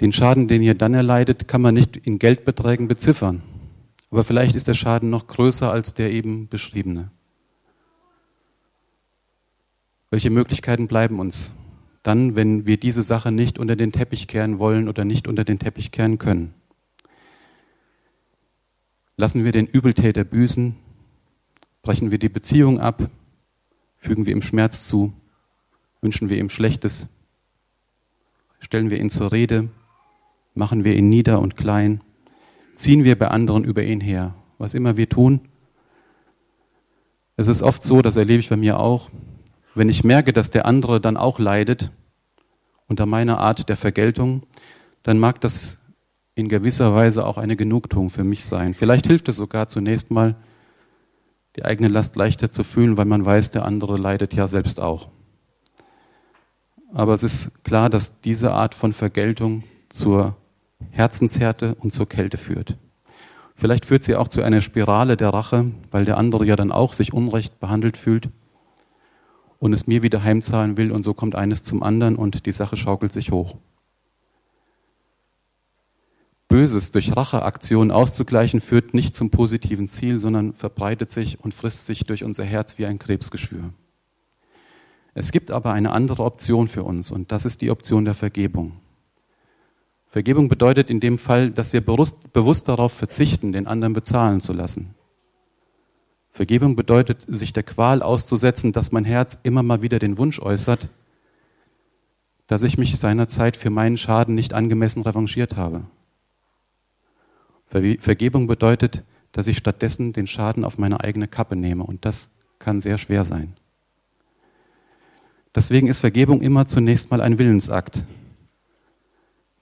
Den 0.00 0.12
Schaden, 0.12 0.48
den 0.48 0.62
ihr 0.62 0.74
dann 0.74 0.94
erleidet, 0.94 1.46
kann 1.46 1.62
man 1.62 1.74
nicht 1.74 1.96
in 1.96 2.18
Geldbeträgen 2.18 2.88
beziffern. 2.88 3.42
Aber 4.10 4.24
vielleicht 4.24 4.56
ist 4.56 4.68
der 4.68 4.74
Schaden 4.74 5.10
noch 5.10 5.26
größer 5.26 5.70
als 5.70 5.94
der 5.94 6.10
eben 6.10 6.48
beschriebene. 6.48 7.10
Welche 10.10 10.30
Möglichkeiten 10.30 10.88
bleiben 10.88 11.18
uns 11.20 11.54
dann, 12.02 12.34
wenn 12.34 12.66
wir 12.66 12.76
diese 12.76 13.02
Sache 13.02 13.30
nicht 13.30 13.58
unter 13.58 13.76
den 13.76 13.92
Teppich 13.92 14.26
kehren 14.26 14.58
wollen 14.58 14.88
oder 14.88 15.04
nicht 15.04 15.28
unter 15.28 15.44
den 15.44 15.58
Teppich 15.58 15.92
kehren 15.92 16.18
können? 16.18 16.54
Lassen 19.16 19.44
wir 19.44 19.52
den 19.52 19.66
Übeltäter 19.66 20.24
büßen? 20.24 20.74
Brechen 21.82 22.10
wir 22.10 22.18
die 22.18 22.28
Beziehung 22.28 22.80
ab? 22.80 23.08
Fügen 23.98 24.26
wir 24.26 24.32
ihm 24.32 24.42
Schmerz 24.42 24.88
zu? 24.88 25.12
Wünschen 26.00 26.28
wir 26.28 26.38
ihm 26.38 26.48
Schlechtes? 26.48 27.06
Stellen 28.58 28.90
wir 28.90 28.98
ihn 28.98 29.10
zur 29.10 29.30
Rede? 29.30 29.68
Machen 30.54 30.82
wir 30.84 30.96
ihn 30.96 31.08
nieder 31.08 31.40
und 31.40 31.56
klein? 31.56 32.00
Ziehen 32.74 33.04
wir 33.04 33.16
bei 33.16 33.28
anderen 33.28 33.64
über 33.64 33.82
ihn 33.82 34.00
her? 34.00 34.34
Was 34.58 34.74
immer 34.74 34.96
wir 34.96 35.08
tun? 35.08 35.40
Es 37.36 37.48
ist 37.48 37.62
oft 37.62 37.82
so, 37.82 38.02
das 38.02 38.16
erlebe 38.16 38.40
ich 38.40 38.48
bei 38.48 38.56
mir 38.56 38.78
auch, 38.78 39.10
wenn 39.74 39.88
ich 39.88 40.04
merke, 40.04 40.32
dass 40.32 40.50
der 40.50 40.66
andere 40.66 41.00
dann 41.00 41.16
auch 41.16 41.38
leidet 41.38 41.90
unter 42.88 43.06
meiner 43.06 43.38
Art 43.38 43.68
der 43.68 43.76
Vergeltung, 43.76 44.42
dann 45.02 45.18
mag 45.18 45.40
das 45.40 45.78
in 46.34 46.48
gewisser 46.48 46.94
Weise 46.94 47.26
auch 47.26 47.38
eine 47.38 47.56
Genugtuung 47.56 48.10
für 48.10 48.24
mich 48.24 48.44
sein. 48.44 48.74
Vielleicht 48.74 49.06
hilft 49.06 49.28
es 49.28 49.36
sogar 49.36 49.68
zunächst 49.68 50.10
mal, 50.10 50.36
die 51.56 51.64
eigene 51.64 51.88
Last 51.88 52.16
leichter 52.16 52.50
zu 52.50 52.64
fühlen, 52.64 52.96
weil 52.96 53.04
man 53.04 53.24
weiß, 53.24 53.50
der 53.50 53.64
andere 53.64 53.98
leidet 53.98 54.32
ja 54.34 54.46
selbst 54.48 54.80
auch. 54.80 55.08
Aber 56.94 57.14
es 57.14 57.22
ist 57.22 57.64
klar, 57.64 57.90
dass 57.90 58.20
diese 58.20 58.52
Art 58.52 58.74
von 58.74 58.92
Vergeltung 58.92 59.64
zur 59.88 60.36
Herzenshärte 60.90 61.74
und 61.76 61.92
zur 61.92 62.08
Kälte 62.08 62.38
führt. 62.38 62.76
Vielleicht 63.54 63.86
führt 63.86 64.02
sie 64.02 64.16
auch 64.16 64.28
zu 64.28 64.42
einer 64.42 64.60
Spirale 64.60 65.16
der 65.16 65.30
Rache, 65.30 65.70
weil 65.90 66.04
der 66.04 66.18
andere 66.18 66.44
ja 66.44 66.56
dann 66.56 66.72
auch 66.72 66.92
sich 66.92 67.12
unrecht 67.12 67.60
behandelt 67.60 67.96
fühlt 67.96 68.30
und 69.62 69.72
es 69.72 69.86
mir 69.86 70.02
wieder 70.02 70.24
heimzahlen 70.24 70.76
will 70.76 70.90
und 70.90 71.04
so 71.04 71.14
kommt 71.14 71.36
eines 71.36 71.62
zum 71.62 71.84
anderen 71.84 72.16
und 72.16 72.46
die 72.46 72.52
Sache 72.52 72.76
schaukelt 72.76 73.12
sich 73.12 73.30
hoch. 73.30 73.54
Böses 76.48 76.90
durch 76.90 77.16
Racheaktionen 77.16 77.92
auszugleichen, 77.92 78.60
führt 78.60 78.92
nicht 78.92 79.14
zum 79.14 79.30
positiven 79.30 79.86
Ziel, 79.86 80.18
sondern 80.18 80.52
verbreitet 80.52 81.12
sich 81.12 81.38
und 81.38 81.54
frisst 81.54 81.86
sich 81.86 82.02
durch 82.02 82.24
unser 82.24 82.42
Herz 82.42 82.76
wie 82.78 82.86
ein 82.86 82.98
Krebsgeschwür. 82.98 83.72
Es 85.14 85.30
gibt 85.30 85.52
aber 85.52 85.70
eine 85.72 85.92
andere 85.92 86.24
Option 86.24 86.66
für 86.66 86.82
uns 86.82 87.12
und 87.12 87.30
das 87.30 87.44
ist 87.44 87.60
die 87.60 87.70
Option 87.70 88.04
der 88.04 88.14
Vergebung. 88.14 88.72
Vergebung 90.08 90.48
bedeutet 90.48 90.90
in 90.90 90.98
dem 90.98 91.18
Fall, 91.18 91.52
dass 91.52 91.72
wir 91.72 91.82
bewusst, 91.82 92.66
darauf 92.66 92.92
verzichten, 92.92 93.52
den 93.52 93.68
anderen 93.68 93.92
bezahlen 93.92 94.40
zu 94.40 94.52
lassen. 94.52 94.96
Vergebung 96.32 96.76
bedeutet, 96.76 97.26
sich 97.28 97.52
der 97.52 97.62
Qual 97.62 98.02
auszusetzen, 98.02 98.72
dass 98.72 98.90
mein 98.90 99.04
Herz 99.04 99.38
immer 99.42 99.62
mal 99.62 99.82
wieder 99.82 99.98
den 99.98 100.16
Wunsch 100.16 100.40
äußert, 100.40 100.88
dass 102.46 102.62
ich 102.62 102.78
mich 102.78 102.98
seinerzeit 102.98 103.56
für 103.56 103.70
meinen 103.70 103.98
Schaden 103.98 104.34
nicht 104.34 104.54
angemessen 104.54 105.02
revanchiert 105.02 105.56
habe. 105.56 105.84
Vergebung 107.66 108.46
bedeutet, 108.46 109.04
dass 109.32 109.46
ich 109.46 109.58
stattdessen 109.58 110.12
den 110.12 110.26
Schaden 110.26 110.64
auf 110.64 110.78
meine 110.78 111.00
eigene 111.00 111.28
Kappe 111.28 111.54
nehme 111.54 111.84
und 111.84 112.04
das 112.04 112.30
kann 112.58 112.80
sehr 112.80 112.96
schwer 112.98 113.24
sein. 113.24 113.54
Deswegen 115.54 115.86
ist 115.86 116.00
Vergebung 116.00 116.40
immer 116.40 116.66
zunächst 116.66 117.10
mal 117.10 117.20
ein 117.20 117.38
Willensakt. 117.38 118.06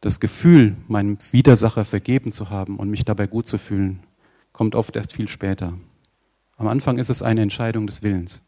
Das 0.01 0.21
Gefühl, 0.21 0.77
meinem 0.87 1.19
Widersacher 1.33 1.85
vergeben 1.85 2.31
zu 2.31 2.51
haben 2.51 2.79
und 2.79 2.91
mich 2.91 3.05
dabei 3.05 3.27
gut 3.27 3.49
zu 3.49 3.59
fühlen, 3.59 4.01
kommt 4.53 4.75
oft 4.75 4.95
erst 4.95 5.13
viel 5.13 5.29
später. 5.29 5.75
Am 6.61 6.69
Anfang 6.69 6.99
ist 6.99 7.09
es 7.09 7.23
eine 7.23 7.41
Entscheidung 7.41 7.87
des 7.87 8.03
Willens. 8.03 8.43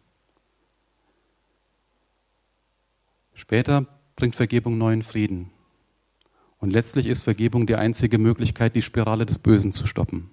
Später 3.32 3.86
bringt 4.16 4.36
Vergebung 4.36 4.76
neuen 4.76 5.02
Frieden. 5.02 5.50
Und 6.58 6.74
letztlich 6.74 7.06
ist 7.06 7.22
Vergebung 7.22 7.66
die 7.66 7.74
einzige 7.74 8.18
Möglichkeit, 8.18 8.76
die 8.76 8.82
Spirale 8.82 9.24
des 9.24 9.38
Bösen 9.38 9.72
zu 9.72 9.86
stoppen. 9.86 10.28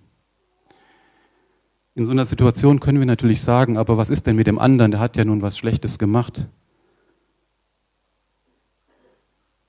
In 1.96 2.04
so 2.04 2.12
einer 2.12 2.26
Situation 2.26 2.82
können 2.82 3.00
wir 3.00 3.06
natürlich 3.06 3.42
sagen, 3.42 3.78
aber 3.78 3.96
was 3.96 4.10
ist 4.10 4.28
denn 4.28 4.36
mit 4.36 4.48
dem 4.48 4.60
anderen? 4.60 4.92
Der 4.92 5.00
hat 5.00 5.16
ja 5.16 5.24
nun 5.24 5.42
was 5.42 5.58
Schlechtes 5.58 5.98
gemacht. 5.98 6.50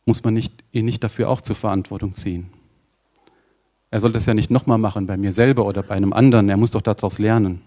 Muss 0.05 0.25
man 0.25 0.35
nicht, 0.35 0.65
ihn 0.73 0.85
nicht 0.85 1.05
dafür 1.05 1.29
auch 1.29 1.43
zur 1.43 1.55
Verantwortung 1.55 2.13
ziehen? 2.13 2.51
Er 3.93 4.01
soll 4.01 4.11
das 4.11 4.27
ja 4.27 4.35
nicht 4.35 4.51
nochmal 4.51 4.79
machen 4.79 5.07
bei 5.07 5.17
mir 5.17 5.33
selber 5.33 5.65
oder 5.65 5.85
bei 5.85 5.95
einem 5.95 6.13
anderen. 6.13 6.49
Er 6.49 6.57
muss 6.57 6.73
doch 6.73 6.83
daraus 6.83 7.21
lernen. 7.21 7.63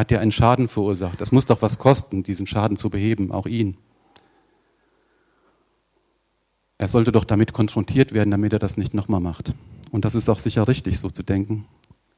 Er 0.00 0.04
hat 0.04 0.10
ja 0.12 0.20
einen 0.20 0.32
Schaden 0.32 0.66
verursacht. 0.66 1.20
Es 1.20 1.30
muss 1.30 1.44
doch 1.44 1.60
was 1.60 1.78
kosten, 1.78 2.22
diesen 2.22 2.46
Schaden 2.46 2.78
zu 2.78 2.88
beheben, 2.88 3.32
auch 3.32 3.44
ihn. 3.44 3.76
Er 6.78 6.88
sollte 6.88 7.12
doch 7.12 7.24
damit 7.24 7.52
konfrontiert 7.52 8.14
werden, 8.14 8.30
damit 8.30 8.54
er 8.54 8.58
das 8.58 8.78
nicht 8.78 8.94
nochmal 8.94 9.20
macht. 9.20 9.54
Und 9.90 10.06
das 10.06 10.14
ist 10.14 10.30
auch 10.30 10.38
sicher 10.38 10.66
richtig, 10.68 10.98
so 10.98 11.10
zu 11.10 11.22
denken. 11.22 11.66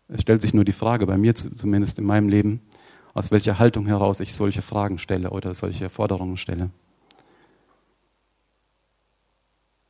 Es 0.07 0.21
stellt 0.21 0.43
sich 0.43 0.55
nur 0.55 0.65
die 0.65 0.71
Frage, 0.71 1.09
bei 1.09 1.17
mir 1.17 1.35
zumindest 1.35 1.99
in 1.99 2.05
meinem 2.05 2.29
Leben, 2.29 2.61
aus 3.15 3.33
welcher 3.33 3.59
Haltung 3.59 3.89
heraus 3.89 4.21
ich 4.21 4.33
solche 4.33 4.63
Fragen 4.63 4.99
stelle 4.99 5.31
oder 5.31 5.53
solche 5.53 5.91
Forderungen 5.91 6.37
stelle. 6.37 6.71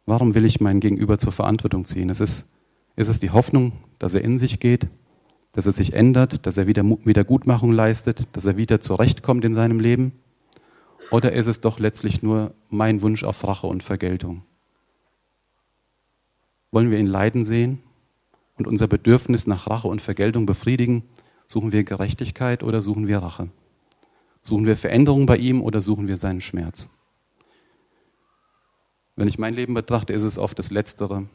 Warum 0.06 0.34
will 0.34 0.46
ich 0.46 0.62
meinen 0.62 0.80
Gegenüber 0.80 1.18
zur 1.18 1.32
Verantwortung 1.32 1.84
ziehen? 1.84 2.08
Ist 2.08 2.22
ist 2.94 3.08
es 3.08 3.20
die 3.20 3.30
Hoffnung, 3.30 3.72
dass 3.98 4.14
er 4.14 4.22
in 4.22 4.38
sich 4.38 4.60
geht, 4.60 4.88
dass 5.52 5.66
er 5.66 5.72
sich 5.72 5.92
ändert, 5.92 6.46
dass 6.46 6.56
er 6.56 6.66
wieder 6.66 6.82
Wiedergutmachung 6.82 7.72
leistet, 7.72 8.26
dass 8.32 8.44
er 8.44 8.56
wieder 8.56 8.80
zurechtkommt 8.80 9.44
in 9.44 9.52
seinem 9.52 9.80
Leben? 9.80 10.12
Oder 11.10 11.32
ist 11.32 11.46
es 11.46 11.60
doch 11.60 11.78
letztlich 11.78 12.22
nur 12.22 12.54
mein 12.70 13.02
Wunsch 13.02 13.22
auf 13.22 13.46
Rache 13.46 13.66
und 13.66 13.82
Vergeltung? 13.82 14.42
Wollen 16.70 16.90
wir 16.90 16.98
ihn 16.98 17.06
leiden 17.06 17.44
sehen 17.44 17.80
und 18.56 18.66
unser 18.66 18.88
Bedürfnis 18.88 19.46
nach 19.46 19.68
Rache 19.68 19.88
und 19.88 20.00
Vergeltung 20.00 20.46
befriedigen? 20.46 21.04
Suchen 21.46 21.70
wir 21.70 21.84
Gerechtigkeit 21.84 22.62
oder 22.62 22.80
suchen 22.80 23.06
wir 23.06 23.18
Rache? 23.18 23.50
Suchen 24.42 24.64
wir 24.64 24.78
Veränderung 24.78 25.26
bei 25.26 25.36
ihm 25.36 25.60
oder 25.60 25.82
suchen 25.82 26.08
wir 26.08 26.16
seinen 26.16 26.40
Schmerz? 26.40 26.88
Wenn 29.16 29.28
ich 29.28 29.38
mein 29.38 29.52
Leben 29.52 29.74
betrachte, 29.74 30.14
ist 30.14 30.22
es 30.22 30.38
oft 30.38 30.58
das 30.58 30.70
Letztere. 30.70 31.26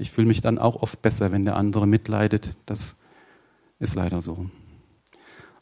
Ich 0.00 0.10
fühle 0.10 0.26
mich 0.26 0.40
dann 0.40 0.58
auch 0.58 0.82
oft 0.82 1.02
besser, 1.02 1.30
wenn 1.30 1.44
der 1.44 1.56
andere 1.56 1.86
mitleidet. 1.86 2.56
Das 2.64 2.96
ist 3.78 3.94
leider 3.94 4.22
so. 4.22 4.46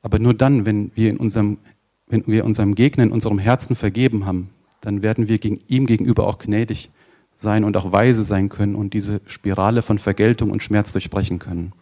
Aber 0.01 0.19
nur 0.19 0.33
dann, 0.33 0.65
wenn 0.65 0.93
wir, 0.95 1.11
in 1.11 1.17
unserem, 1.17 1.59
wenn 2.07 2.25
wir 2.27 2.45
unserem 2.45 2.77
Gegner 2.77 3.03
in 3.03 3.13
unserem 3.13 3.39
Herzen 3.39 3.75
vergeben 3.75 4.27
haben, 4.27 4.51
dann 4.81 5.03
werden 5.03 5.29
wir 5.29 5.43
ihm 5.43 5.87
gegenüber 5.87 6.29
auch 6.29 6.39
gnädig 6.39 6.91
sein 7.35 7.65
und 7.65 7.77
auch 7.77 7.91
weise 7.91 8.23
sein 8.23 8.49
können 8.49 8.77
und 8.77 8.95
diese 8.95 9.21
Spirale 9.27 9.83
von 9.83 9.99
Vergeltung 9.99 10.51
und 10.51 10.63
Schmerz 10.63 10.93
durchbrechen 10.93 11.41
können. 11.41 11.73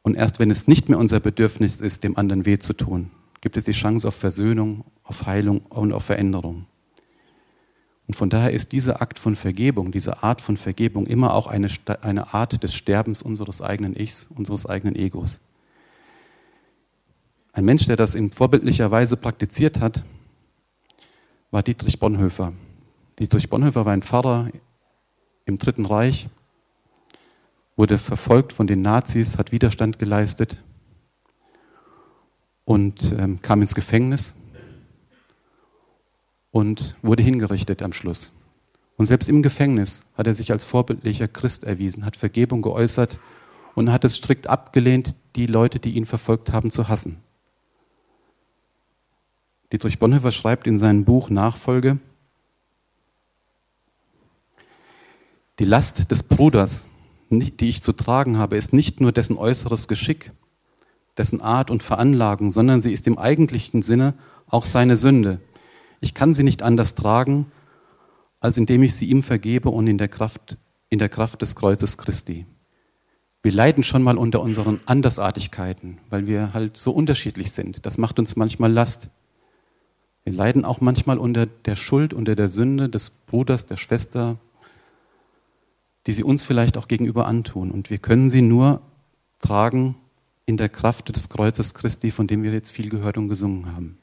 Und 0.00 0.14
erst 0.14 0.40
wenn 0.40 0.50
es 0.50 0.66
nicht 0.66 0.88
mehr 0.88 0.98
unser 0.98 1.20
Bedürfnis 1.20 1.82
ist, 1.82 2.04
dem 2.04 2.16
anderen 2.16 2.46
weh 2.46 2.58
zu 2.58 2.72
tun, 2.72 3.10
gibt 3.42 3.58
es 3.58 3.64
die 3.64 3.72
Chance 3.72 4.08
auf 4.08 4.14
Versöhnung, 4.14 4.84
auf 5.02 5.26
Heilung 5.26 5.60
und 5.68 5.92
auf 5.92 6.04
Veränderung. 6.04 6.64
Und 8.08 8.14
von 8.14 8.30
daher 8.30 8.52
ist 8.52 8.72
dieser 8.72 9.02
Akt 9.02 9.18
von 9.18 9.36
Vergebung, 9.36 9.92
diese 9.92 10.22
Art 10.22 10.40
von 10.40 10.56
Vergebung 10.56 11.06
immer 11.06 11.34
auch 11.34 11.46
eine, 11.46 11.68
eine 12.00 12.32
Art 12.32 12.62
des 12.62 12.74
Sterbens 12.74 13.22
unseres 13.22 13.60
eigenen 13.60 13.94
Ichs, 13.94 14.28
unseres 14.34 14.64
eigenen 14.64 14.96
Egos. 14.96 15.40
Ein 17.52 17.66
Mensch, 17.66 17.84
der 17.84 17.96
das 17.96 18.14
in 18.14 18.32
vorbildlicher 18.32 18.90
Weise 18.90 19.18
praktiziert 19.18 19.80
hat, 19.80 20.06
war 21.50 21.62
Dietrich 21.62 22.00
Bonhoeffer. 22.00 22.54
Dietrich 23.18 23.50
Bonhoeffer 23.50 23.84
war 23.84 23.92
ein 23.92 24.02
Pfarrer 24.02 24.48
im 25.44 25.58
Dritten 25.58 25.84
Reich, 25.84 26.28
wurde 27.76 27.98
verfolgt 27.98 28.54
von 28.54 28.66
den 28.66 28.80
Nazis, 28.80 29.36
hat 29.36 29.52
Widerstand 29.52 29.98
geleistet 29.98 30.64
und 32.64 33.14
ähm, 33.18 33.42
kam 33.42 33.60
ins 33.60 33.74
Gefängnis 33.74 34.34
und 36.50 36.96
wurde 37.02 37.22
hingerichtet 37.22 37.82
am 37.82 37.92
Schluss. 37.92 38.32
Und 38.96 39.06
selbst 39.06 39.28
im 39.28 39.42
Gefängnis 39.42 40.04
hat 40.16 40.26
er 40.26 40.34
sich 40.34 40.50
als 40.50 40.64
vorbildlicher 40.64 41.28
Christ 41.28 41.64
erwiesen, 41.64 42.04
hat 42.04 42.16
Vergebung 42.16 42.62
geäußert 42.62 43.20
und 43.74 43.92
hat 43.92 44.04
es 44.04 44.16
strikt 44.16 44.48
abgelehnt, 44.48 45.14
die 45.36 45.46
Leute, 45.46 45.78
die 45.78 45.92
ihn 45.92 46.04
verfolgt 46.04 46.52
haben, 46.52 46.70
zu 46.70 46.88
hassen. 46.88 47.18
Dietrich 49.72 49.98
Bonhoeffer 49.98 50.32
schreibt 50.32 50.66
in 50.66 50.78
seinem 50.78 51.04
Buch 51.04 51.30
Nachfolge, 51.30 51.98
Die 55.58 55.64
Last 55.64 56.10
des 56.12 56.22
Bruders, 56.22 56.86
die 57.30 57.68
ich 57.68 57.82
zu 57.82 57.92
tragen 57.92 58.38
habe, 58.38 58.56
ist 58.56 58.72
nicht 58.72 59.00
nur 59.00 59.10
dessen 59.10 59.36
äußeres 59.36 59.88
Geschick, 59.88 60.30
dessen 61.16 61.40
Art 61.40 61.70
und 61.70 61.82
Veranlagung, 61.82 62.50
sondern 62.50 62.80
sie 62.80 62.92
ist 62.92 63.08
im 63.08 63.18
eigentlichen 63.18 63.82
Sinne 63.82 64.14
auch 64.46 64.64
seine 64.64 64.96
Sünde. 64.96 65.40
Ich 66.00 66.14
kann 66.14 66.34
sie 66.34 66.42
nicht 66.42 66.62
anders 66.62 66.94
tragen, 66.94 67.50
als 68.40 68.56
indem 68.56 68.82
ich 68.82 68.94
sie 68.94 69.06
ihm 69.06 69.22
vergebe 69.22 69.70
und 69.70 69.86
in 69.86 69.98
der 69.98 70.08
Kraft, 70.08 70.56
in 70.88 70.98
der 70.98 71.08
Kraft 71.08 71.42
des 71.42 71.56
Kreuzes 71.56 71.98
Christi. 71.98 72.46
Wir 73.42 73.52
leiden 73.52 73.82
schon 73.82 74.02
mal 74.02 74.18
unter 74.18 74.40
unseren 74.40 74.80
Andersartigkeiten, 74.86 75.98
weil 76.10 76.26
wir 76.26 76.52
halt 76.52 76.76
so 76.76 76.90
unterschiedlich 76.90 77.52
sind. 77.52 77.86
Das 77.86 77.98
macht 77.98 78.18
uns 78.18 78.36
manchmal 78.36 78.72
Last. 78.72 79.10
Wir 80.24 80.32
leiden 80.32 80.64
auch 80.64 80.80
manchmal 80.80 81.18
unter 81.18 81.46
der 81.46 81.76
Schuld, 81.76 82.12
unter 82.12 82.36
der 82.36 82.48
Sünde 82.48 82.88
des 82.88 83.10
Bruders, 83.10 83.66
der 83.66 83.76
Schwester, 83.76 84.38
die 86.06 86.12
sie 86.12 86.24
uns 86.24 86.44
vielleicht 86.44 86.76
auch 86.76 86.88
gegenüber 86.88 87.26
antun. 87.26 87.70
Und 87.70 87.90
wir 87.90 87.98
können 87.98 88.28
sie 88.28 88.42
nur 88.42 88.82
tragen 89.40 89.96
in 90.46 90.56
der 90.56 90.68
Kraft 90.68 91.14
des 91.14 91.28
Kreuzes 91.28 91.74
Christi, 91.74 92.10
von 92.10 92.26
dem 92.26 92.42
wir 92.42 92.52
jetzt 92.52 92.70
viel 92.70 92.88
gehört 92.88 93.18
und 93.18 93.28
gesungen 93.28 93.72
haben. 93.74 93.98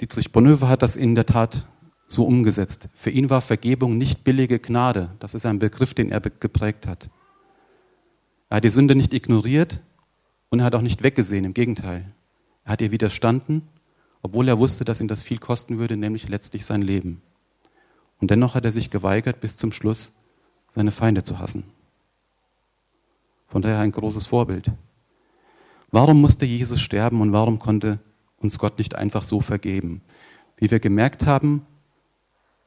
Dietrich 0.00 0.32
Bonhoeffer 0.32 0.68
hat 0.68 0.82
das 0.82 0.96
in 0.96 1.14
der 1.14 1.26
Tat 1.26 1.66
so 2.06 2.24
umgesetzt. 2.24 2.88
Für 2.94 3.10
ihn 3.10 3.30
war 3.30 3.40
Vergebung 3.40 3.98
nicht 3.98 4.24
billige 4.24 4.58
Gnade. 4.58 5.10
Das 5.18 5.34
ist 5.34 5.46
ein 5.46 5.58
Begriff, 5.58 5.94
den 5.94 6.10
er 6.10 6.20
geprägt 6.20 6.86
hat. 6.86 7.10
Er 8.48 8.58
hat 8.58 8.64
die 8.64 8.70
Sünde 8.70 8.94
nicht 8.94 9.12
ignoriert 9.12 9.80
und 10.50 10.60
er 10.60 10.66
hat 10.66 10.74
auch 10.74 10.82
nicht 10.82 11.02
weggesehen. 11.02 11.44
Im 11.44 11.54
Gegenteil. 11.54 12.12
Er 12.64 12.72
hat 12.72 12.80
ihr 12.80 12.92
widerstanden, 12.92 13.62
obwohl 14.22 14.48
er 14.48 14.58
wusste, 14.58 14.84
dass 14.84 15.00
ihn 15.00 15.08
das 15.08 15.22
viel 15.22 15.38
kosten 15.38 15.78
würde, 15.78 15.96
nämlich 15.96 16.28
letztlich 16.28 16.66
sein 16.66 16.82
Leben. 16.82 17.22
Und 18.20 18.30
dennoch 18.30 18.54
hat 18.54 18.64
er 18.64 18.72
sich 18.72 18.90
geweigert, 18.90 19.40
bis 19.40 19.56
zum 19.56 19.72
Schluss 19.72 20.12
seine 20.70 20.90
Feinde 20.90 21.22
zu 21.22 21.38
hassen. 21.38 21.64
Von 23.48 23.62
daher 23.62 23.78
ein 23.78 23.92
großes 23.92 24.26
Vorbild. 24.26 24.70
Warum 25.90 26.20
musste 26.20 26.44
Jesus 26.44 26.80
sterben 26.80 27.20
und 27.20 27.32
warum 27.32 27.58
konnte 27.58 28.00
uns 28.38 28.58
Gott 28.58 28.78
nicht 28.78 28.94
einfach 28.94 29.22
so 29.22 29.40
vergeben? 29.40 30.02
Wie 30.56 30.70
wir 30.70 30.80
gemerkt 30.80 31.26
haben, 31.26 31.66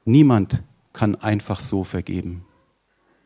niemand 0.05 0.63
kann 0.93 1.15
einfach 1.15 1.59
so 1.59 1.83
vergeben, 1.83 2.45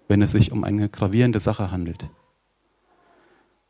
wenn 0.07 0.21
es 0.21 0.31
sich 0.31 0.51
um 0.51 0.63
eine 0.63 0.89
gravierende 0.89 1.39
Sache 1.39 1.71
handelt. 1.71 2.09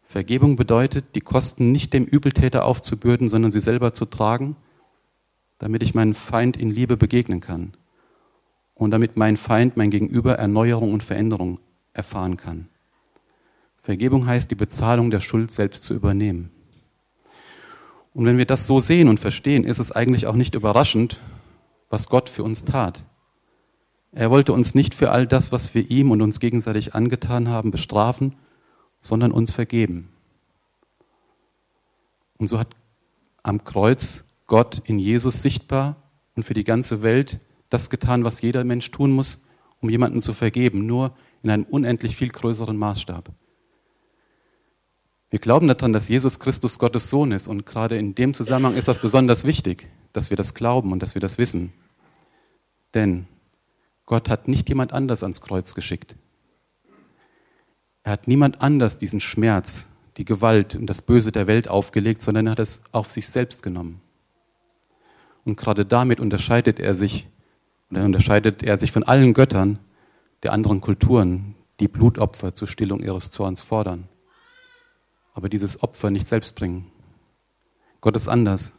Vergebung 0.03 0.55
bedeutet, 0.55 1.15
die 1.15 1.21
Kosten 1.21 1.71
nicht 1.71 1.93
dem 1.93 2.05
Übeltäter 2.05 2.65
aufzubürden, 2.65 3.29
sondern 3.29 3.51
sie 3.51 3.61
selber 3.61 3.93
zu 3.93 4.05
tragen, 4.05 4.55
damit 5.57 5.81
ich 5.81 5.95
meinem 5.95 6.13
Feind 6.13 6.55
in 6.55 6.69
Liebe 6.69 6.97
begegnen 6.97 7.39
kann 7.39 7.73
und 8.75 8.91
damit 8.91 9.17
mein 9.17 9.37
Feind, 9.37 9.77
mein 9.77 9.89
Gegenüber 9.89 10.35
Erneuerung 10.35 10.93
und 10.93 11.01
Veränderung 11.01 11.59
erfahren 11.93 12.37
kann. 12.37 12.69
Vergebung 13.81 14.27
heißt, 14.27 14.49
die 14.51 14.55
Bezahlung 14.55 15.11
der 15.11 15.19
Schuld 15.19 15.51
selbst 15.51 15.83
zu 15.83 15.93
übernehmen. 15.93 16.51
Und 18.13 18.25
wenn 18.25 18.37
wir 18.37 18.45
das 18.45 18.67
so 18.67 18.79
sehen 18.79 19.09
und 19.09 19.19
verstehen, 19.19 19.63
ist 19.63 19.79
es 19.79 19.91
eigentlich 19.91 20.27
auch 20.27 20.35
nicht 20.35 20.55
überraschend, 20.55 21.21
was 21.89 22.09
Gott 22.09 22.29
für 22.29 22.43
uns 22.43 22.65
tat. 22.65 23.03
Er 24.11 24.29
wollte 24.29 24.53
uns 24.53 24.75
nicht 24.75 24.93
für 24.93 25.11
all 25.11 25.25
das, 25.25 25.51
was 25.51 25.73
wir 25.73 25.89
ihm 25.89 26.11
und 26.11 26.21
uns 26.21 26.39
gegenseitig 26.39 26.93
angetan 26.93 27.49
haben, 27.49 27.71
bestrafen, 27.71 28.35
sondern 29.01 29.31
uns 29.31 29.51
vergeben. 29.51 30.09
Und 32.37 32.47
so 32.47 32.59
hat 32.59 32.75
am 33.41 33.63
Kreuz 33.63 34.25
Gott 34.45 34.81
in 34.85 34.99
Jesus 34.99 35.41
sichtbar 35.41 35.95
und 36.35 36.43
für 36.43 36.53
die 36.53 36.63
ganze 36.63 37.01
Welt 37.01 37.39
das 37.69 37.89
getan, 37.89 38.23
was 38.23 38.41
jeder 38.41 38.63
Mensch 38.63 38.91
tun 38.91 39.11
muss, 39.11 39.45
um 39.81 39.89
jemanden 39.89 40.21
zu 40.21 40.33
vergeben, 40.33 40.85
nur 40.85 41.15
in 41.41 41.49
einem 41.49 41.63
unendlich 41.63 42.15
viel 42.15 42.29
größeren 42.29 42.77
Maßstab. 42.77 43.31
Wir 45.33 45.39
glauben 45.39 45.67
daran, 45.67 45.93
dass 45.93 46.09
Jesus 46.09 46.37
Christus 46.37 46.77
Gottes 46.77 47.09
Sohn 47.09 47.31
ist 47.31 47.47
und 47.47 47.65
gerade 47.65 47.97
in 47.97 48.13
dem 48.13 48.35
Zusammenhang 48.35 48.75
ist 48.75 48.87
das 48.87 48.99
besonders 48.99 49.45
wichtig, 49.45 49.87
dass 50.11 50.29
wir 50.29 50.37
das 50.37 50.53
glauben 50.53 50.91
und 50.91 51.01
dass 51.01 51.15
wir 51.15 51.21
das 51.21 51.39
wissen. 51.39 51.73
Denn 52.93 53.25
Gott 54.05 54.29
hat 54.29 54.47
nicht 54.47 54.69
jemand 54.69 54.93
anders 54.93 55.23
ans 55.23 55.41
Kreuz 55.41 55.73
geschickt. 55.73 56.17
Er 58.03 58.11
hat 58.11 58.27
niemand 58.27 58.61
anders 58.61 58.99
diesen 58.99 59.19
Schmerz, 59.19 59.89
die 60.17 60.23
Gewalt 60.25 60.75
und 60.75 60.85
das 60.85 61.01
Böse 61.01 61.31
der 61.31 61.47
Welt 61.47 61.67
aufgelegt, 61.67 62.21
sondern 62.21 62.45
er 62.45 62.51
hat 62.51 62.59
es 62.59 62.83
auf 62.91 63.09
sich 63.09 63.27
selbst 63.27 63.63
genommen. 63.63 64.01
Und 65.45 65.57
gerade 65.57 65.83
damit 65.83 66.19
unterscheidet 66.19 66.79
er 66.79 66.93
sich, 66.93 67.27
oder 67.89 68.05
unterscheidet 68.05 68.61
er 68.61 68.77
sich 68.77 68.91
von 68.91 69.01
allen 69.01 69.33
Göttern 69.33 69.79
der 70.43 70.53
anderen 70.53 70.79
Kulturen, 70.79 71.55
die 71.79 71.87
Blutopfer 71.87 72.53
zur 72.53 72.67
Stillung 72.67 72.99
ihres 72.99 73.31
Zorns 73.31 73.63
fordern 73.63 74.09
aber 75.33 75.49
dieses 75.49 75.81
Opfer 75.81 76.09
nicht 76.09 76.27
selbst 76.27 76.55
bringen. 76.55 76.91
Gott 78.01 78.15
ist 78.15 78.27
anders. 78.27 78.73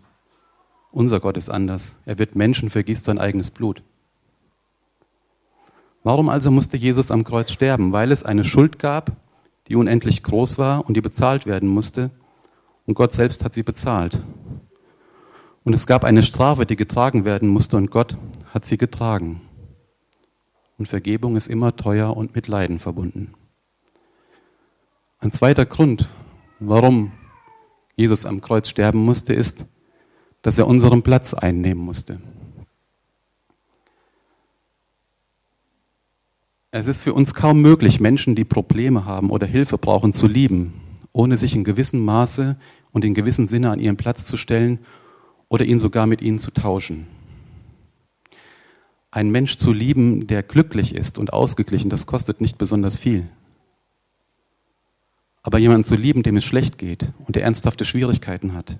Unser 0.92 1.20
Gott 1.20 1.36
ist 1.36 1.50
anders. 1.50 1.96
Er 2.04 2.18
wird 2.18 2.36
Menschen, 2.36 2.70
vergießt 2.70 3.04
sein 3.04 3.18
eigenes 3.18 3.50
Blut. 3.50 3.82
Warum 6.04 6.28
also 6.28 6.50
musste 6.50 6.76
Jesus 6.76 7.10
am 7.10 7.24
Kreuz 7.24 7.50
sterben? 7.50 7.92
Weil 7.92 8.12
es 8.12 8.22
eine 8.22 8.44
Schuld 8.44 8.78
gab, 8.78 9.12
die 9.68 9.76
unendlich 9.76 10.22
groß 10.22 10.58
war 10.58 10.86
und 10.86 10.94
die 10.94 11.00
bezahlt 11.00 11.46
werden 11.46 11.68
musste. 11.68 12.10
Und 12.86 12.94
Gott 12.94 13.14
selbst 13.14 13.44
hat 13.44 13.54
sie 13.54 13.62
bezahlt. 13.62 14.22
Und 15.64 15.72
es 15.72 15.86
gab 15.86 16.04
eine 16.04 16.22
Strafe, 16.22 16.66
die 16.66 16.76
getragen 16.76 17.24
werden 17.24 17.48
musste 17.48 17.78
und 17.78 17.90
Gott 17.90 18.18
hat 18.52 18.66
sie 18.66 18.76
getragen. 18.76 19.40
Und 20.76 20.86
Vergebung 20.86 21.36
ist 21.36 21.48
immer 21.48 21.74
teuer 21.74 22.14
und 22.14 22.34
mit 22.34 22.48
Leiden 22.48 22.78
verbunden. 22.78 23.32
Ein 25.20 25.32
zweiter 25.32 25.64
Grund, 25.64 26.08
warum 26.68 27.12
Jesus 27.96 28.26
am 28.26 28.40
Kreuz 28.40 28.68
sterben 28.68 29.04
musste, 29.04 29.34
ist, 29.34 29.66
dass 30.42 30.58
er 30.58 30.66
unseren 30.66 31.02
Platz 31.02 31.32
einnehmen 31.34 31.82
musste. 31.84 32.20
Es 36.70 36.88
ist 36.88 37.02
für 37.02 37.14
uns 37.14 37.34
kaum 37.34 37.62
möglich, 37.62 38.00
Menschen, 38.00 38.34
die 38.34 38.44
Probleme 38.44 39.04
haben 39.04 39.30
oder 39.30 39.46
Hilfe 39.46 39.78
brauchen, 39.78 40.12
zu 40.12 40.26
lieben, 40.26 40.72
ohne 41.12 41.36
sich 41.36 41.54
in 41.54 41.62
gewissem 41.62 42.04
Maße 42.04 42.56
und 42.90 43.04
in 43.04 43.14
gewissem 43.14 43.46
Sinne 43.46 43.70
an 43.70 43.78
ihren 43.78 43.96
Platz 43.96 44.24
zu 44.24 44.36
stellen 44.36 44.80
oder 45.48 45.64
ihn 45.64 45.78
sogar 45.78 46.08
mit 46.08 46.20
ihnen 46.20 46.40
zu 46.40 46.50
tauschen. 46.50 47.06
Ein 49.12 49.30
Mensch 49.30 49.56
zu 49.56 49.72
lieben, 49.72 50.26
der 50.26 50.42
glücklich 50.42 50.96
ist 50.96 51.16
und 51.16 51.32
ausgeglichen, 51.32 51.90
das 51.90 52.06
kostet 52.06 52.40
nicht 52.40 52.58
besonders 52.58 52.98
viel. 52.98 53.28
Aber 55.44 55.58
jemanden 55.58 55.84
zu 55.84 55.94
lieben, 55.94 56.22
dem 56.22 56.38
es 56.38 56.44
schlecht 56.44 56.78
geht 56.78 57.12
und 57.26 57.36
der 57.36 57.44
ernsthafte 57.44 57.84
Schwierigkeiten 57.84 58.54
hat, 58.54 58.78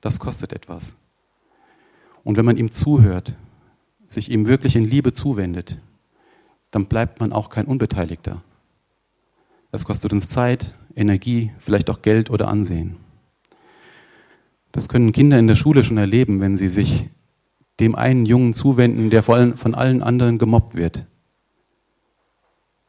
das 0.00 0.18
kostet 0.18 0.54
etwas. 0.54 0.96
Und 2.24 2.38
wenn 2.38 2.44
man 2.46 2.56
ihm 2.56 2.72
zuhört, 2.72 3.36
sich 4.06 4.30
ihm 4.30 4.46
wirklich 4.46 4.76
in 4.76 4.84
Liebe 4.84 5.12
zuwendet, 5.12 5.78
dann 6.70 6.86
bleibt 6.86 7.20
man 7.20 7.32
auch 7.32 7.50
kein 7.50 7.66
Unbeteiligter. 7.66 8.42
Das 9.70 9.84
kostet 9.84 10.12
uns 10.12 10.30
Zeit, 10.30 10.74
Energie, 10.94 11.52
vielleicht 11.58 11.90
auch 11.90 12.00
Geld 12.00 12.30
oder 12.30 12.48
Ansehen. 12.48 12.96
Das 14.72 14.88
können 14.88 15.12
Kinder 15.12 15.38
in 15.38 15.46
der 15.46 15.54
Schule 15.54 15.84
schon 15.84 15.98
erleben, 15.98 16.40
wenn 16.40 16.56
sie 16.56 16.70
sich 16.70 17.10
dem 17.78 17.94
einen 17.94 18.24
Jungen 18.24 18.54
zuwenden, 18.54 19.10
der 19.10 19.22
von 19.22 19.74
allen 19.74 20.02
anderen 20.02 20.38
gemobbt 20.38 20.76
wird. 20.76 21.04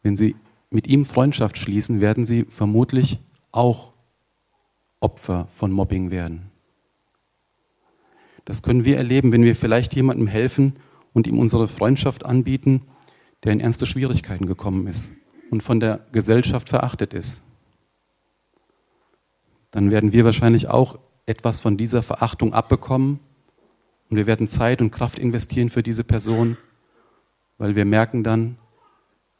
Wenn 0.01 0.15
sie 0.15 0.35
mit 0.69 0.87
ihm 0.87 1.05
Freundschaft 1.05 1.57
schließen, 1.57 2.01
werden 2.01 2.25
sie 2.25 2.45
vermutlich 2.45 3.19
auch 3.51 3.93
Opfer 4.99 5.47
von 5.49 5.71
Mobbing 5.71 6.11
werden. 6.11 6.51
Das 8.45 8.63
können 8.63 8.85
wir 8.85 8.97
erleben, 8.97 9.31
wenn 9.31 9.43
wir 9.43 9.55
vielleicht 9.55 9.95
jemandem 9.95 10.27
helfen 10.27 10.77
und 11.13 11.27
ihm 11.27 11.39
unsere 11.39 11.67
Freundschaft 11.67 12.25
anbieten, 12.25 12.83
der 13.43 13.53
in 13.53 13.59
ernste 13.59 13.85
Schwierigkeiten 13.85 14.45
gekommen 14.45 14.87
ist 14.87 15.11
und 15.51 15.63
von 15.63 15.79
der 15.79 16.05
Gesellschaft 16.11 16.69
verachtet 16.69 17.13
ist. 17.13 17.41
Dann 19.71 19.91
werden 19.91 20.13
wir 20.13 20.25
wahrscheinlich 20.25 20.69
auch 20.69 20.97
etwas 21.25 21.59
von 21.59 21.77
dieser 21.77 22.03
Verachtung 22.03 22.53
abbekommen 22.53 23.19
und 24.09 24.17
wir 24.17 24.27
werden 24.27 24.47
Zeit 24.47 24.81
und 24.81 24.91
Kraft 24.91 25.19
investieren 25.19 25.69
für 25.69 25.83
diese 25.83 26.03
Person, 26.03 26.57
weil 27.57 27.75
wir 27.75 27.85
merken 27.85 28.23
dann, 28.23 28.57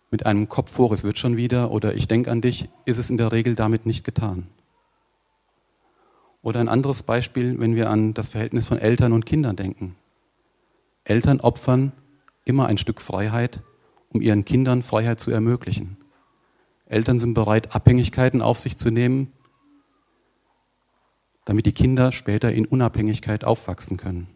mit 0.10 0.26
einem 0.26 0.48
Kopf 0.48 0.78
hoch, 0.78 0.92
es 0.92 1.04
wird 1.04 1.18
schon 1.18 1.38
wieder 1.38 1.72
oder 1.72 1.96
ich 1.96 2.08
denke 2.08 2.32
an 2.32 2.42
dich, 2.42 2.70
ist 2.86 2.98
es 2.98 3.10
in 3.10 3.18
der 3.18 3.32
Regel 3.32 3.56
damit 3.56 3.86
nicht 3.86 4.04
getan. 4.04 4.48
Oder 6.42 6.60
ein 6.62 6.70
anderes 6.70 7.04
Beispiel, 7.04 7.60
wenn 7.60 7.76
wir 7.76 7.90
an 7.90 8.14
das 8.14 8.30
Verhältnis 8.30 8.66
von 8.66 8.78
Eltern 8.78 9.12
und 9.12 9.26
Kindern 9.26 9.56
denken. 9.56 9.96
Eltern 11.04 11.42
opfern 11.42 11.92
immer 12.46 12.68
ein 12.68 12.78
Stück 12.78 13.02
Freiheit, 13.02 13.64
um 14.10 14.22
ihren 14.22 14.46
Kindern 14.46 14.84
Freiheit 14.84 15.20
zu 15.20 15.32
ermöglichen. 15.32 15.98
Eltern 16.86 17.20
sind 17.20 17.34
bereit, 17.34 17.76
Abhängigkeiten 17.76 18.42
auf 18.42 18.60
sich 18.60 18.78
zu 18.78 18.92
nehmen, 18.92 19.34
damit 21.44 21.66
die 21.66 21.74
Kinder 21.74 22.12
später 22.12 22.52
in 22.54 22.66
Unabhängigkeit 22.66 23.44
aufwachsen 23.44 23.98
können. 23.98 24.28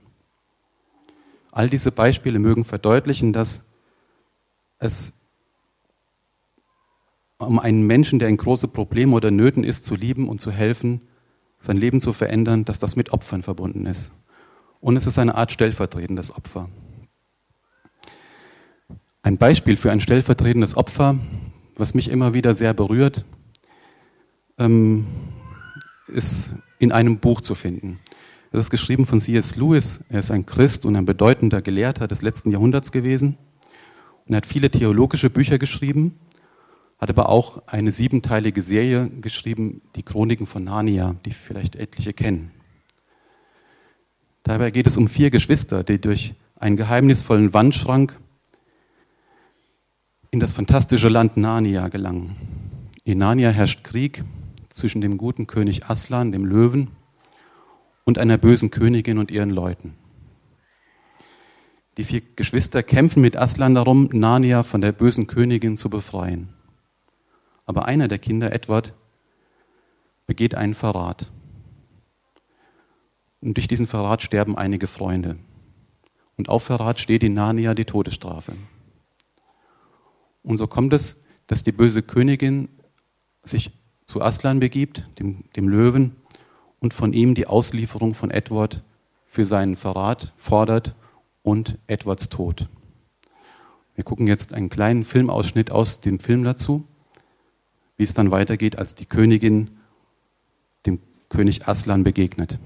All 1.52 1.70
diese 1.70 1.92
Beispiele 1.92 2.40
mögen 2.40 2.64
verdeutlichen, 2.64 3.34
dass 3.34 3.64
es 4.80 5.14
um 7.42 7.60
einen 7.60 7.86
Menschen, 7.86 8.20
der 8.20 8.30
in 8.30 8.38
große 8.38 8.68
Probleme 8.68 9.16
oder 9.16 9.32
Nöten 9.32 9.64
ist, 9.64 9.84
zu 9.84 9.96
lieben 9.96 10.30
und 10.30 10.42
zu 10.42 10.52
helfen, 10.52 11.02
sein 11.60 11.78
Leben 11.78 12.02
zu 12.02 12.14
verändern, 12.14 12.66
dass 12.66 12.80
das 12.80 12.96
mit 12.96 13.14
Opfern 13.14 13.44
verbunden 13.44 13.86
ist. 13.86 14.12
Und 14.80 14.98
es 14.98 15.06
ist 15.06 15.20
eine 15.20 15.36
Art 15.36 15.52
stellvertretendes 15.52 16.36
Opfer. 16.36 16.70
Ein 19.22 19.38
Beispiel 19.38 19.76
für 19.76 19.92
ein 19.92 20.02
stellvertretendes 20.02 20.76
Opfer, 20.76 21.18
was 21.76 21.94
mich 21.94 22.10
immer 22.10 22.34
wieder 22.34 22.54
sehr 22.54 22.74
berührt, 22.74 23.26
ähm, 24.58 25.06
ist 26.08 26.56
in 26.80 26.92
einem 26.92 27.20
Buch 27.20 27.42
zu 27.42 27.54
finden. 27.54 28.00
Es 28.52 28.62
ist 28.62 28.70
geschrieben 28.72 29.06
von 29.06 29.22
C.S. 29.22 29.56
Lewis. 29.56 30.02
Er 30.10 30.20
ist 30.20 30.32
ein 30.32 30.46
Christ 30.46 30.86
und 30.86 30.96
ein 30.96 31.06
bedeutender 31.06 31.62
Gelehrter 31.62 32.08
des 32.08 32.22
letzten 32.22 32.52
Jahrhunderts 32.52 32.92
gewesen. 32.92 33.38
Und 34.26 34.34
er 34.34 34.38
hat 34.38 34.46
viele 34.46 34.72
theologische 34.72 35.30
Bücher 35.30 35.58
geschrieben 35.58 36.20
hat 37.02 37.10
aber 37.10 37.30
auch 37.30 37.68
eine 37.68 37.92
siebenteilige 37.92 38.62
Serie 38.62 39.10
geschrieben, 39.10 39.82
die 39.96 40.04
Chroniken 40.04 40.46
von 40.46 40.64
Narnia, 40.64 41.16
die 41.26 41.32
vielleicht 41.32 41.76
etliche 41.76 42.14
kennen. 42.14 42.52
Dabei 44.44 44.70
geht 44.70 44.86
es 44.86 44.98
um 44.98 45.08
vier 45.08 45.32
Geschwister, 45.32 45.84
die 45.84 46.00
durch 46.00 46.36
einen 46.60 46.78
geheimnisvollen 46.78 47.56
Wandschrank 47.56 48.20
in 50.30 50.40
das 50.40 50.54
fantastische 50.54 51.10
Land 51.10 51.38
Narnia 51.38 51.88
gelangen. 51.88 52.36
In 53.04 53.18
Narnia 53.18 53.50
herrscht 53.50 53.84
Krieg 53.84 54.24
zwischen 54.70 55.02
dem 55.02 55.18
guten 55.18 55.48
König 55.48 55.90
Aslan, 55.90 56.32
dem 56.32 56.46
Löwen, 56.46 56.92
und 58.04 58.20
einer 58.20 58.38
bösen 58.38 58.70
Königin 58.70 59.18
und 59.18 59.32
ihren 59.32 59.50
Leuten. 59.50 59.96
Die 61.98 62.04
vier 62.04 62.22
Geschwister 62.36 62.84
kämpfen 62.84 63.22
mit 63.22 63.36
Aslan 63.36 63.74
darum, 63.74 64.10
Narnia 64.12 64.64
von 64.64 64.82
der 64.82 64.92
bösen 64.92 65.28
Königin 65.28 65.78
zu 65.78 65.90
befreien. 65.90 66.50
Aber 67.66 67.86
einer 67.86 68.08
der 68.08 68.20
Kinder, 68.20 68.52
Edward, 68.54 68.94
begeht 70.28 70.56
einen 70.56 70.74
Verrat. 70.74 71.32
Und 73.42 73.58
durch 73.58 73.68
diesen 73.68 73.88
Verrat 73.88 74.22
sterben 74.22 74.58
einige 74.58 74.88
Freunde. 74.88 75.38
Und 76.38 76.50
auf 76.50 76.64
Verrat 76.64 77.00
steht 77.00 77.24
in 77.24 77.34
Narnia 77.34 77.74
die 77.74 77.86
Todesstrafe. 77.86 78.54
Und 80.44 80.58
so 80.58 80.68
kommt 80.68 80.94
es, 80.94 81.24
dass 81.48 81.64
die 81.64 81.72
böse 81.72 82.02
Königin 82.02 82.70
sich 83.44 83.72
zu 84.06 84.22
Aslan 84.22 84.60
begibt, 84.60 85.08
dem, 85.20 85.44
dem 85.56 85.68
Löwen, 85.68 86.16
und 86.80 86.94
von 86.94 87.14
ihm 87.14 87.36
die 87.36 87.48
Auslieferung 87.48 88.16
von 88.16 88.32
Edward 88.32 88.84
für 89.28 89.46
seinen 89.46 89.76
Verrat 89.76 90.34
fordert 90.36 90.96
und 91.44 91.78
Edwards 91.88 92.30
Tod. 92.30 92.68
Wir 93.96 94.04
gucken 94.04 94.28
jetzt 94.28 94.54
einen 94.54 94.70
kleinen 94.70 95.04
Filmausschnitt 95.04 95.72
aus 95.72 96.02
dem 96.02 96.20
Film 96.20 96.44
dazu, 96.44 96.88
wie 98.02 98.06
es 98.06 98.16
dann 98.16 98.32
weitergeht, 98.32 98.80
als 98.80 98.96
die 98.96 99.06
Königin 99.06 99.78
dem 100.88 100.98
König 101.30 101.68
Aslan 101.68 102.04
begegnet. 102.04 102.58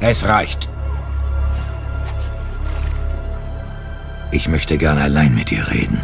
Es 0.00 0.24
reicht. 0.24 0.66
Ich 4.32 4.48
möchte 4.48 4.78
gern 4.78 4.96
allein 4.96 5.34
mit 5.34 5.50
dir 5.50 5.70
reden. 5.70 6.00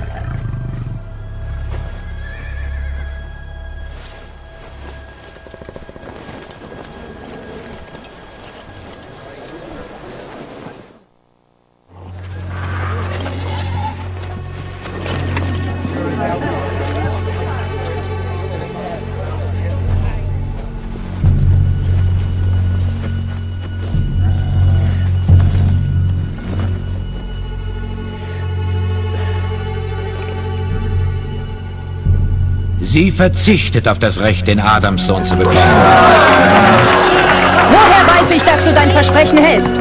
Sie 32.80 33.10
verzichtet 33.10 33.88
auf 33.88 33.98
das 33.98 34.20
Recht, 34.20 34.46
den 34.46 34.60
Adamssohn 34.60 35.24
zu 35.24 35.36
bekommen. 35.36 35.56
Woher 37.70 38.20
weiß 38.20 38.30
ich, 38.30 38.42
dass 38.42 38.62
du 38.62 38.72
dein 38.72 38.90
Versprechen 38.90 39.38
hältst? 39.38 39.80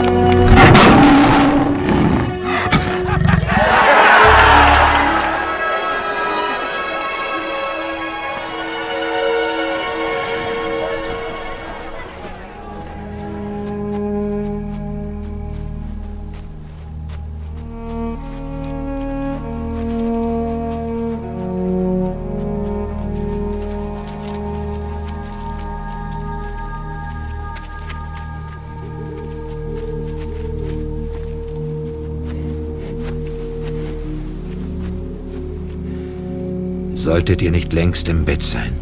Solltet 37.13 37.43
ihr 37.43 37.51
nicht 37.51 37.73
längst 37.73 38.09
im 38.09 38.25
Bett 38.25 38.41
sein? 38.41 38.73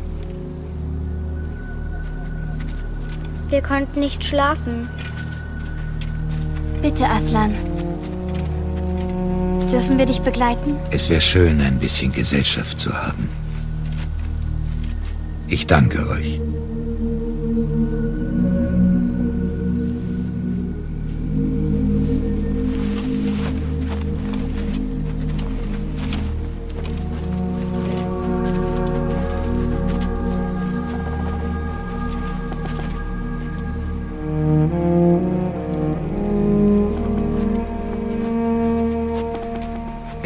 Wir 3.49 3.61
konnten 3.61 3.99
nicht 3.99 4.23
schlafen. 4.23 4.87
Bitte, 6.81 7.09
Aslan. 7.09 7.53
Dürfen 9.69 9.97
wir 9.97 10.05
dich 10.05 10.21
begleiten? 10.21 10.77
Es 10.91 11.09
wäre 11.09 11.19
schön, 11.19 11.59
ein 11.59 11.77
bisschen 11.77 12.13
Gesellschaft 12.13 12.79
zu 12.79 12.93
haben. 12.93 13.27
Ich 15.49 15.67
danke 15.67 16.07
euch. 16.07 16.39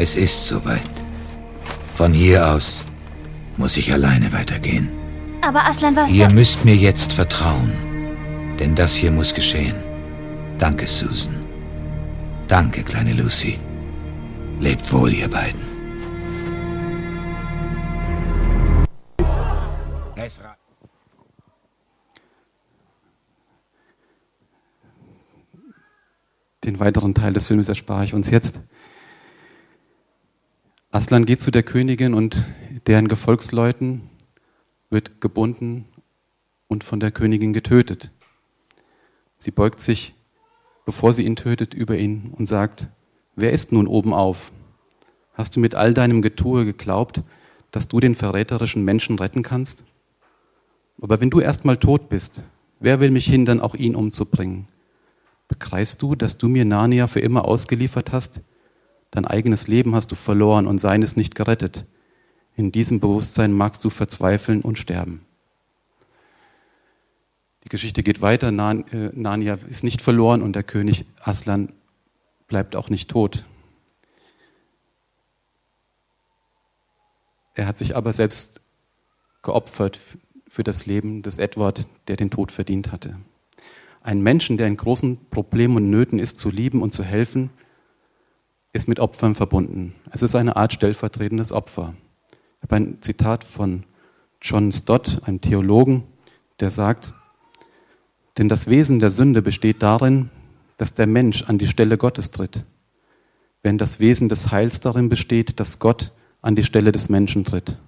Es 0.05 0.15
ist 0.15 0.47
soweit. 0.47 0.95
Von 1.95 2.13
hier 2.13 2.47
aus 2.53 2.85
muss 3.57 3.75
ich 3.75 3.91
alleine 3.91 4.31
weitergehen. 4.33 4.87
Aber 5.41 5.65
Aslan, 5.65 5.95
was... 5.95 6.11
Ihr 6.11 6.29
müsst 6.29 6.63
mir 6.63 6.75
jetzt 6.75 7.13
vertrauen. 7.13 7.71
Denn 8.59 8.75
das 8.75 8.93
hier 8.93 9.09
muss 9.09 9.33
geschehen. 9.33 9.73
Danke, 10.59 10.85
Susan. 10.85 11.33
Danke, 12.47 12.83
kleine 12.83 13.13
Lucy. 13.13 13.57
Lebt 14.59 14.93
wohl, 14.93 15.11
ihr 15.11 15.27
beiden. 15.27 15.61
Ezra. 20.17 20.55
Den 26.63 26.79
weiteren 26.79 27.15
Teil 27.15 27.33
des 27.33 27.47
Films 27.47 27.69
erspare 27.69 28.03
ich 28.03 28.13
uns 28.13 28.29
jetzt. 28.29 28.61
Aslan 30.95 31.25
geht 31.25 31.41
zu 31.41 31.51
der 31.51 31.63
Königin 31.63 32.13
und 32.13 32.45
deren 32.87 33.09
Gefolgsleuten 33.09 34.03
wird 34.89 35.19
gebunden 35.19 35.83
und 36.69 36.85
von 36.85 37.01
der 37.01 37.11
Königin 37.11 37.51
getötet. 37.51 38.11
Sie 39.37 39.51
beugt 39.51 39.81
sich, 39.81 40.13
bevor 40.85 41.11
sie 41.11 41.25
ihn 41.25 41.35
tötet, 41.35 41.73
über 41.73 41.97
ihn 41.97 42.33
und 42.37 42.45
sagt, 42.45 42.87
wer 43.35 43.51
ist 43.51 43.73
nun 43.73 43.87
oben 43.87 44.13
auf? 44.13 44.53
Hast 45.33 45.57
du 45.57 45.59
mit 45.59 45.75
all 45.75 45.93
deinem 45.93 46.21
Getue 46.21 46.63
geglaubt, 46.63 47.23
dass 47.71 47.89
du 47.89 47.99
den 47.99 48.15
verräterischen 48.15 48.85
Menschen 48.85 49.19
retten 49.19 49.43
kannst? 49.43 49.83
Aber 51.01 51.19
wenn 51.19 51.29
du 51.29 51.41
erstmal 51.41 51.75
tot 51.75 52.07
bist, 52.07 52.45
wer 52.79 53.01
will 53.01 53.11
mich 53.11 53.25
hindern, 53.25 53.59
auch 53.59 53.75
ihn 53.75 53.97
umzubringen? 53.97 54.67
Begreifst 55.49 56.01
du, 56.01 56.15
dass 56.15 56.37
du 56.37 56.47
mir 56.47 56.63
Narnia 56.63 57.07
für 57.07 57.19
immer 57.19 57.43
ausgeliefert 57.43 58.13
hast? 58.13 58.39
Dein 59.15 59.25
eigenes 59.25 59.69
Leben 59.69 59.95
hast 59.95 60.11
du 60.11 60.15
verloren 60.15 60.67
und 60.67 60.77
seines 60.77 61.15
nicht 61.15 61.35
gerettet. 61.35 61.85
In 62.57 62.73
diesem 62.73 62.99
Bewusstsein 62.99 63.53
magst 63.53 63.85
du 63.85 63.89
verzweifeln 63.89 64.61
und 64.61 64.77
sterben. 64.77 65.21
Die 67.63 67.69
Geschichte 67.69 68.03
geht 68.03 68.21
weiter. 68.21 68.49
Äh, 68.49 69.11
Narnia 69.13 69.57
ist 69.69 69.85
nicht 69.85 70.01
verloren 70.01 70.41
und 70.41 70.53
der 70.53 70.63
König 70.63 71.05
Aslan 71.21 71.71
bleibt 72.47 72.75
auch 72.75 72.89
nicht 72.89 73.09
tot. 73.09 73.45
Er 77.53 77.67
hat 77.67 77.77
sich 77.77 77.95
aber 77.95 78.11
selbst 78.11 78.59
geopfert 79.43 79.97
für 80.49 80.65
das 80.65 80.87
Leben 80.87 81.21
des 81.21 81.37
Edward, 81.37 81.87
der 82.09 82.17
den 82.17 82.31
Tod 82.31 82.51
verdient 82.51 82.91
hatte. 82.91 83.17
Einen 84.01 84.23
Menschen, 84.23 84.57
der 84.57 84.67
in 84.67 84.75
großen 84.75 85.29
Problemen 85.29 85.77
und 85.77 85.89
Nöten 85.89 86.19
ist, 86.19 86.37
zu 86.37 86.49
lieben 86.49 86.81
und 86.81 86.91
zu 86.91 87.05
helfen, 87.05 87.49
ist 88.75 88.89
mit 88.89 88.99
Opfern 88.99 89.35
verbunden. 89.35 89.95
Es 90.11 90.21
ist 90.21 90.35
eine 90.35 90.57
Art 90.57 90.73
stellvertretendes 90.73 91.53
Opfer. 91.53 91.93
Ich 92.57 92.63
habe 92.63 92.75
ein 92.75 92.97
Zitat 93.01 93.45
von 93.45 93.85
John 94.41 94.69
Stott, 94.73 95.21
einem 95.23 95.39
Theologen, 95.39 96.03
der 96.59 96.71
sagt, 96.71 97.13
denn 98.37 98.49
das 98.49 98.67
Wesen 98.67 98.99
der 98.99 99.11
Sünde 99.11 99.41
besteht 99.41 99.81
darin, 99.81 100.29
dass 100.77 100.93
der 100.93 101.07
Mensch 101.07 101.43
an 101.43 101.57
die 101.57 101.67
Stelle 101.67 101.97
Gottes 101.97 102.31
tritt, 102.31 102.65
wenn 103.63 103.77
das 103.77 104.01
Wesen 104.01 104.27
des 104.27 104.51
Heils 104.51 104.81
darin 104.81 105.07
besteht, 105.07 105.61
dass 105.61 105.79
Gott 105.79 106.11
an 106.41 106.57
die 106.57 106.63
Stelle 106.65 106.91
des 106.91 107.07
Menschen 107.07 107.45
tritt. 107.45 107.79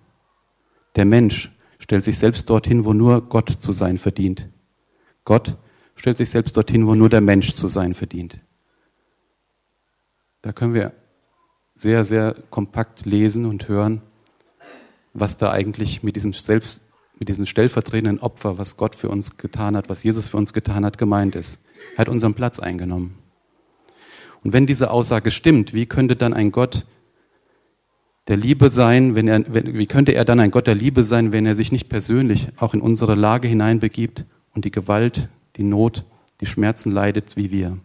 Der 0.96 1.04
Mensch 1.04 1.52
stellt 1.80 2.06
sich 2.06 2.18
selbst 2.18 2.50
dorthin, 2.50 2.86
wo 2.86 2.94
nur 2.94 3.28
Gott 3.28 3.50
zu 3.50 3.74
sein 3.74 3.98
verdient. 3.98 4.48
Gott 5.26 5.58
stellt 5.98 6.16
sich 6.16 6.30
selbst 6.30 6.56
dorthin, 6.56 6.88
wo 6.88 6.96
nur 6.96 7.10
der 7.10 7.22
Mensch 7.22 7.56
zu 7.56 7.68
sein 7.68 7.94
verdient. 7.94 8.40
Da 10.48 10.54
können 10.54 10.74
wir 10.74 10.94
sehr, 11.76 12.06
sehr 12.06 12.34
kompakt 12.50 13.06
lesen 13.06 13.46
und 13.46 13.68
hören, 13.68 14.02
was 15.14 15.36
da 15.36 15.52
eigentlich 15.52 16.04
mit 16.04 16.16
diesem 16.16 16.32
selbst, 16.32 16.86
mit 17.20 17.28
diesem 17.28 17.46
stellvertretenden 17.46 18.22
Opfer, 18.22 18.58
was 18.58 18.78
Gott 18.78 18.96
für 18.96 19.10
uns 19.10 19.36
getan 19.36 19.76
hat, 19.76 19.90
was 19.90 20.04
Jesus 20.04 20.26
für 20.26 20.38
uns 20.38 20.54
getan 20.54 20.86
hat, 20.86 20.98
gemeint 20.98 21.36
ist. 21.36 21.62
Er 21.96 21.98
hat 21.98 22.08
unseren 22.08 22.34
Platz 22.34 22.60
eingenommen. 22.60 23.18
Und 24.42 24.54
wenn 24.54 24.66
diese 24.66 24.90
Aussage 24.90 25.32
stimmt, 25.32 25.74
wie 25.74 25.86
könnte 25.86 26.16
dann 26.16 26.34
ein 26.34 26.54
Gott 26.54 26.86
der 28.30 28.38
Liebe 28.38 28.70
sein, 28.70 29.16
wenn 29.16 29.28
er, 29.28 29.54
wenn, 29.54 29.74
wie 29.74 29.88
könnte 29.88 30.14
er 30.14 30.24
dann 30.24 30.40
ein 30.40 30.52
Gott 30.52 30.68
der 30.68 30.76
Liebe 30.76 31.04
sein, 31.04 31.34
wenn 31.34 31.46
er 31.46 31.56
sich 31.56 31.74
nicht 31.74 31.90
persönlich 31.90 32.48
auch 32.56 32.74
in 32.74 32.80
unsere 32.80 33.16
Lage 33.16 33.50
hineinbegibt 33.50 34.24
und 34.56 34.64
die 34.64 34.72
Gewalt, 34.72 35.28
die 35.58 35.64
Not, 35.64 36.06
die 36.40 36.46
Schmerzen 36.46 36.94
leidet 36.94 37.36
wie 37.36 37.52
wir? 37.52 37.80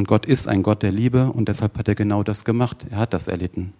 Und 0.00 0.08
Gott 0.08 0.24
ist 0.24 0.48
ein 0.48 0.62
Gott 0.62 0.82
der 0.82 0.92
Liebe 0.92 1.30
und 1.30 1.50
deshalb 1.50 1.76
hat 1.76 1.86
er 1.86 1.94
genau 1.94 2.22
das 2.22 2.46
gemacht. 2.46 2.86
Er 2.88 2.96
hat 2.96 3.12
das 3.12 3.28
erlitten. 3.28 3.74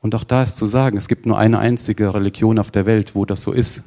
Und 0.00 0.12
auch 0.16 0.24
da 0.24 0.42
ist 0.42 0.56
zu 0.56 0.66
sagen, 0.66 0.96
es 0.96 1.06
gibt 1.06 1.24
nur 1.24 1.38
eine 1.38 1.60
einzige 1.60 2.12
Religion 2.12 2.58
auf 2.58 2.72
der 2.72 2.84
Welt, 2.84 3.14
wo 3.14 3.24
das 3.24 3.44
so 3.44 3.52
ist, 3.52 3.84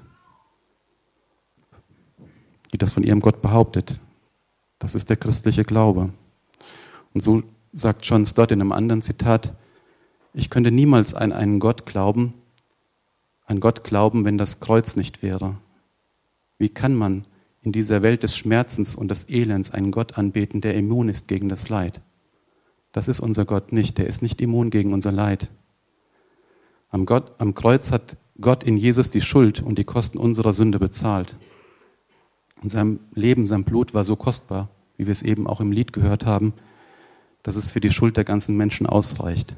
die 2.72 2.78
das 2.78 2.94
von 2.94 3.04
ihrem 3.04 3.20
Gott 3.20 3.42
behauptet. 3.42 4.00
Das 4.80 4.96
ist 4.96 5.10
der 5.10 5.18
christliche 5.18 5.66
Glaube. 5.66 6.14
Und 7.14 7.22
so 7.22 7.44
sagt 7.74 8.06
John 8.06 8.26
Stott 8.26 8.54
in 8.54 8.62
einem 8.62 8.72
anderen 8.72 9.02
Zitat, 9.02 9.54
ich 10.34 10.50
könnte 10.50 10.72
niemals 10.72 11.14
an 11.14 11.34
einen 11.34 11.60
Gott 11.60 11.86
glauben, 11.86 12.36
an 13.46 13.60
Gott 13.60 13.84
glauben, 13.84 14.24
wenn 14.24 14.38
das 14.38 14.62
Kreuz 14.62 14.96
nicht 14.96 15.22
wäre. 15.22 15.58
Wie 16.58 16.70
kann 16.70 16.96
man 16.96 17.26
in 17.68 17.74
dieser 17.74 18.02
Welt 18.02 18.24
des 18.24 18.38
Schmerzens 18.38 18.96
und 18.96 19.12
des 19.12 19.28
Elends 19.28 19.72
einen 19.72 19.92
Gott 19.92 20.18
anbeten, 20.18 20.62
der 20.62 20.74
immun 20.76 21.10
ist 21.10 21.28
gegen 21.28 21.50
das 21.50 21.68
Leid? 21.68 22.00
Das 22.94 23.10
ist 23.10 23.20
unser 23.20 23.44
Gott 23.44 23.74
nicht, 23.74 23.98
der 23.98 24.08
ist 24.08 24.22
nicht 24.22 24.40
immun 24.40 24.70
gegen 24.70 24.94
unser 24.94 25.12
Leid. 25.12 25.52
Am, 26.90 27.06
Gott, 27.06 27.34
am 27.40 27.56
Kreuz 27.56 27.92
hat 27.92 28.16
Gott 28.40 28.64
in 28.64 28.78
Jesus 28.78 29.12
die 29.12 29.20
Schuld 29.20 29.62
und 29.62 29.78
die 29.78 29.84
Kosten 29.84 30.18
unserer 30.18 30.54
Sünde 30.54 30.80
bezahlt. 30.80 31.36
Und 32.64 32.70
sein 32.70 33.02
Leben, 33.14 33.46
sein 33.48 33.66
Blut 33.66 33.94
war 33.94 34.06
so 34.06 34.16
kostbar, 34.16 34.70
wie 34.96 35.08
wir 35.08 35.12
es 35.12 35.22
eben 35.22 35.46
auch 35.46 35.60
im 35.60 35.74
Lied 35.74 35.92
gehört 35.92 36.26
haben, 36.26 36.54
dass 37.44 37.58
es 37.58 37.72
für 37.72 37.82
die 37.82 37.92
Schuld 37.92 38.16
der 38.16 38.24
ganzen 38.24 38.56
Menschen 38.56 38.88
ausreicht. 38.88 39.58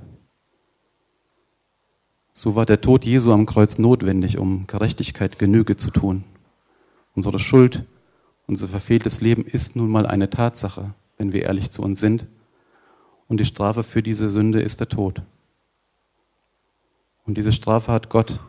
So 2.33 2.55
war 2.55 2.65
der 2.65 2.81
Tod 2.81 3.05
Jesu 3.05 3.31
am 3.31 3.45
Kreuz 3.45 3.77
notwendig, 3.77 4.39
um 4.39 4.65
Gerechtigkeit 4.65 5.37
Genüge 5.37 5.77
zu 5.77 5.91
tun. 5.91 6.23
Unsere 7.13 7.37
Schuld, 7.37 7.85
unser 8.49 8.67
verfehltes 8.67 9.21
Leben 9.21 9.45
ist 9.45 9.75
nun 9.75 9.91
mal 9.91 10.07
eine 10.07 10.31
Tatsache, 10.31 10.95
wenn 11.17 11.33
wir 11.33 11.43
ehrlich 11.43 11.69
zu 11.69 11.83
uns 11.83 11.99
sind. 11.99 12.25
Und 13.27 13.39
die 13.39 13.45
Strafe 13.45 13.83
für 13.83 14.01
diese 14.01 14.27
Sünde 14.27 14.59
ist 14.59 14.79
der 14.79 14.89
Tod. 14.89 15.21
Und 17.25 17.37
diese 17.37 17.51
Strafe 17.51 17.91
hat 17.91 18.09
Gott 18.09 18.39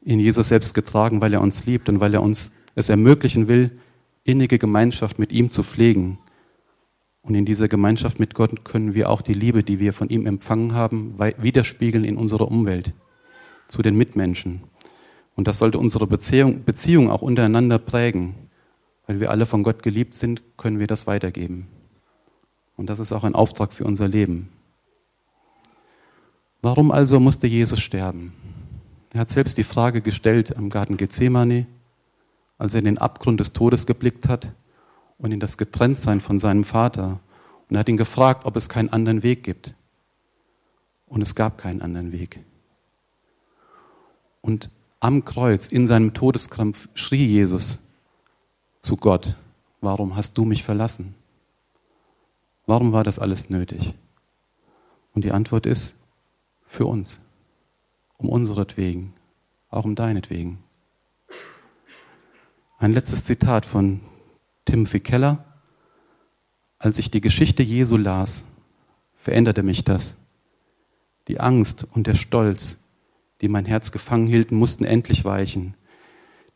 in 0.00 0.20
Jesus 0.20 0.48
selbst 0.48 0.72
getragen, 0.72 1.20
weil 1.20 1.34
er 1.34 1.42
uns 1.42 1.66
liebt 1.66 1.90
und 1.90 2.00
weil 2.00 2.14
er 2.14 2.22
uns 2.22 2.52
es 2.74 2.88
ermöglichen 2.88 3.46
will, 3.46 3.78
innige 4.24 4.58
Gemeinschaft 4.58 5.18
mit 5.18 5.32
ihm 5.32 5.50
zu 5.50 5.62
pflegen. 5.62 6.18
Und 7.20 7.34
in 7.34 7.44
dieser 7.44 7.68
Gemeinschaft 7.68 8.18
mit 8.18 8.34
Gott 8.34 8.64
können 8.64 8.94
wir 8.94 9.10
auch 9.10 9.20
die 9.20 9.34
Liebe, 9.34 9.62
die 9.62 9.80
wir 9.80 9.92
von 9.92 10.08
ihm 10.08 10.24
empfangen 10.24 10.72
haben, 10.72 11.18
widerspiegeln 11.18 12.04
in 12.04 12.16
unserer 12.16 12.48
Umwelt, 12.48 12.94
zu 13.68 13.82
den 13.82 13.96
Mitmenschen. 13.96 14.62
Und 15.34 15.46
das 15.46 15.58
sollte 15.58 15.78
unsere 15.78 16.06
Beziehung, 16.06 16.64
Beziehung 16.64 17.10
auch 17.10 17.20
untereinander 17.20 17.78
prägen. 17.78 18.45
Weil 19.06 19.20
wir 19.20 19.30
alle 19.30 19.46
von 19.46 19.62
Gott 19.62 19.82
geliebt 19.82 20.14
sind, 20.14 20.42
können 20.56 20.78
wir 20.78 20.86
das 20.86 21.06
weitergeben. 21.06 21.68
Und 22.76 22.90
das 22.90 22.98
ist 22.98 23.12
auch 23.12 23.24
ein 23.24 23.34
Auftrag 23.34 23.72
für 23.72 23.84
unser 23.84 24.08
Leben. 24.08 24.50
Warum 26.60 26.90
also 26.90 27.20
musste 27.20 27.46
Jesus 27.46 27.80
sterben? 27.80 28.32
Er 29.12 29.20
hat 29.20 29.30
selbst 29.30 29.56
die 29.56 29.62
Frage 29.62 30.02
gestellt 30.02 30.56
am 30.56 30.68
Garten 30.68 30.96
Gethsemane, 30.96 31.66
als 32.58 32.74
er 32.74 32.80
in 32.80 32.86
den 32.86 32.98
Abgrund 32.98 33.40
des 33.40 33.52
Todes 33.52 33.86
geblickt 33.86 34.28
hat 34.28 34.52
und 35.18 35.32
in 35.32 35.40
das 35.40 35.56
Getrenntsein 35.56 36.20
von 36.20 36.38
seinem 36.38 36.64
Vater. 36.64 37.20
Und 37.68 37.76
er 37.76 37.80
hat 37.80 37.88
ihn 37.88 37.96
gefragt, 37.96 38.44
ob 38.44 38.56
es 38.56 38.68
keinen 38.68 38.90
anderen 38.90 39.22
Weg 39.22 39.44
gibt. 39.44 39.74
Und 41.06 41.22
es 41.22 41.34
gab 41.34 41.58
keinen 41.58 41.80
anderen 41.80 42.12
Weg. 42.12 42.40
Und 44.40 44.70
am 44.98 45.24
Kreuz, 45.24 45.68
in 45.68 45.86
seinem 45.86 46.14
Todeskrampf, 46.14 46.88
schrie 46.94 47.26
Jesus 47.26 47.80
zu 48.80 48.96
Gott, 48.96 49.36
warum 49.80 50.16
hast 50.16 50.38
du 50.38 50.44
mich 50.44 50.62
verlassen? 50.64 51.14
Warum 52.66 52.92
war 52.92 53.04
das 53.04 53.18
alles 53.18 53.50
nötig? 53.50 53.94
Und 55.12 55.24
die 55.24 55.32
Antwort 55.32 55.66
ist, 55.66 55.96
für 56.66 56.86
uns, 56.86 57.20
um 58.18 58.28
unseretwegen, 58.28 59.14
auch 59.70 59.84
um 59.84 59.94
deinetwegen. 59.94 60.58
Ein 62.78 62.92
letztes 62.92 63.24
Zitat 63.24 63.64
von 63.64 64.00
Timothy 64.66 65.00
Keller. 65.00 65.44
Als 66.78 66.98
ich 66.98 67.10
die 67.10 67.22
Geschichte 67.22 67.62
Jesu 67.62 67.96
las, 67.96 68.44
veränderte 69.14 69.62
mich 69.62 69.84
das. 69.84 70.18
Die 71.28 71.40
Angst 71.40 71.86
und 71.92 72.06
der 72.06 72.14
Stolz, 72.14 72.78
die 73.40 73.48
mein 73.48 73.64
Herz 73.64 73.92
gefangen 73.92 74.26
hielten, 74.26 74.56
mussten 74.56 74.84
endlich 74.84 75.24
weichen. 75.24 75.74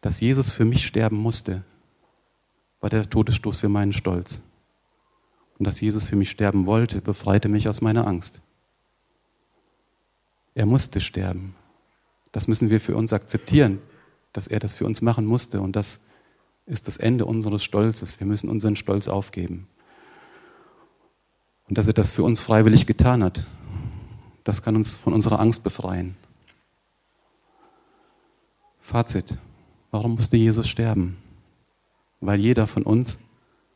Dass 0.00 0.20
Jesus 0.20 0.50
für 0.50 0.64
mich 0.64 0.86
sterben 0.86 1.16
musste, 1.16 1.64
war 2.80 2.90
der 2.90 3.08
Todesstoß 3.08 3.60
für 3.60 3.68
meinen 3.68 3.92
Stolz. 3.92 4.42
Und 5.58 5.66
dass 5.66 5.80
Jesus 5.80 6.08
für 6.08 6.16
mich 6.16 6.30
sterben 6.30 6.66
wollte, 6.66 7.00
befreite 7.00 7.48
mich 7.48 7.68
aus 7.68 7.82
meiner 7.82 8.06
Angst. 8.06 8.40
Er 10.54 10.66
musste 10.66 11.00
sterben. 11.00 11.54
Das 12.32 12.48
müssen 12.48 12.70
wir 12.70 12.80
für 12.80 12.96
uns 12.96 13.12
akzeptieren, 13.12 13.80
dass 14.32 14.46
er 14.46 14.60
das 14.60 14.74
für 14.74 14.86
uns 14.86 15.02
machen 15.02 15.26
musste. 15.26 15.60
Und 15.60 15.76
das 15.76 16.00
ist 16.66 16.88
das 16.88 16.96
Ende 16.96 17.26
unseres 17.26 17.62
Stolzes. 17.62 18.20
Wir 18.20 18.26
müssen 18.26 18.48
unseren 18.48 18.76
Stolz 18.76 19.08
aufgeben. 19.08 19.68
Und 21.68 21.78
dass 21.78 21.86
er 21.86 21.92
das 21.92 22.12
für 22.12 22.22
uns 22.22 22.40
freiwillig 22.40 22.86
getan 22.86 23.22
hat, 23.22 23.46
das 24.44 24.62
kann 24.62 24.76
uns 24.76 24.96
von 24.96 25.12
unserer 25.12 25.40
Angst 25.40 25.62
befreien. 25.62 26.16
Fazit. 28.80 29.38
Warum 29.90 30.14
musste 30.14 30.36
Jesus 30.36 30.68
sterben? 30.68 31.16
Weil 32.20 32.40
jeder 32.40 32.66
von 32.66 32.82
uns 32.82 33.20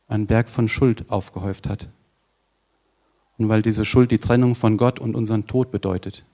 einen 0.07 0.27
Berg 0.27 0.49
von 0.49 0.67
Schuld 0.67 1.09
aufgehäuft 1.09 1.67
hat. 1.67 1.89
Und 3.37 3.49
weil 3.49 3.61
diese 3.61 3.85
Schuld 3.85 4.11
die 4.11 4.19
Trennung 4.19 4.55
von 4.55 4.77
Gott 4.77 4.99
und 4.99 5.15
unseren 5.15 5.47
Tod 5.47 5.71
bedeutet. 5.71 6.25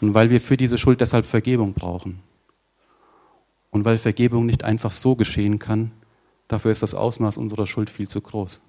Und 0.00 0.14
weil 0.14 0.30
wir 0.30 0.40
für 0.40 0.56
diese 0.56 0.78
Schuld 0.78 1.00
deshalb 1.00 1.24
Vergebung 1.24 1.72
brauchen. 1.72 2.20
Und 3.70 3.84
weil 3.84 3.98
Vergebung 3.98 4.46
nicht 4.46 4.64
einfach 4.64 4.90
so 4.90 5.16
geschehen 5.16 5.58
kann, 5.58 5.92
dafür 6.48 6.72
ist 6.72 6.82
das 6.82 6.94
Ausmaß 6.94 7.38
unserer 7.38 7.66
Schuld 7.66 7.90
viel 7.90 8.08
zu 8.08 8.20
groß. 8.20 8.60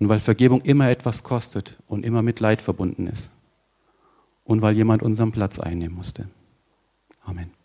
Und 0.00 0.08
weil 0.08 0.20
Vergebung 0.20 0.60
immer 0.62 0.88
etwas 0.88 1.24
kostet 1.24 1.78
und 1.88 2.04
immer 2.04 2.22
mit 2.22 2.40
Leid 2.40 2.62
verbunden 2.62 3.06
ist. 3.06 3.30
Und 4.44 4.62
weil 4.62 4.76
jemand 4.76 5.02
unseren 5.02 5.32
Platz 5.32 5.58
einnehmen 5.58 5.96
musste. 5.96 6.28
Amen. 7.24 7.57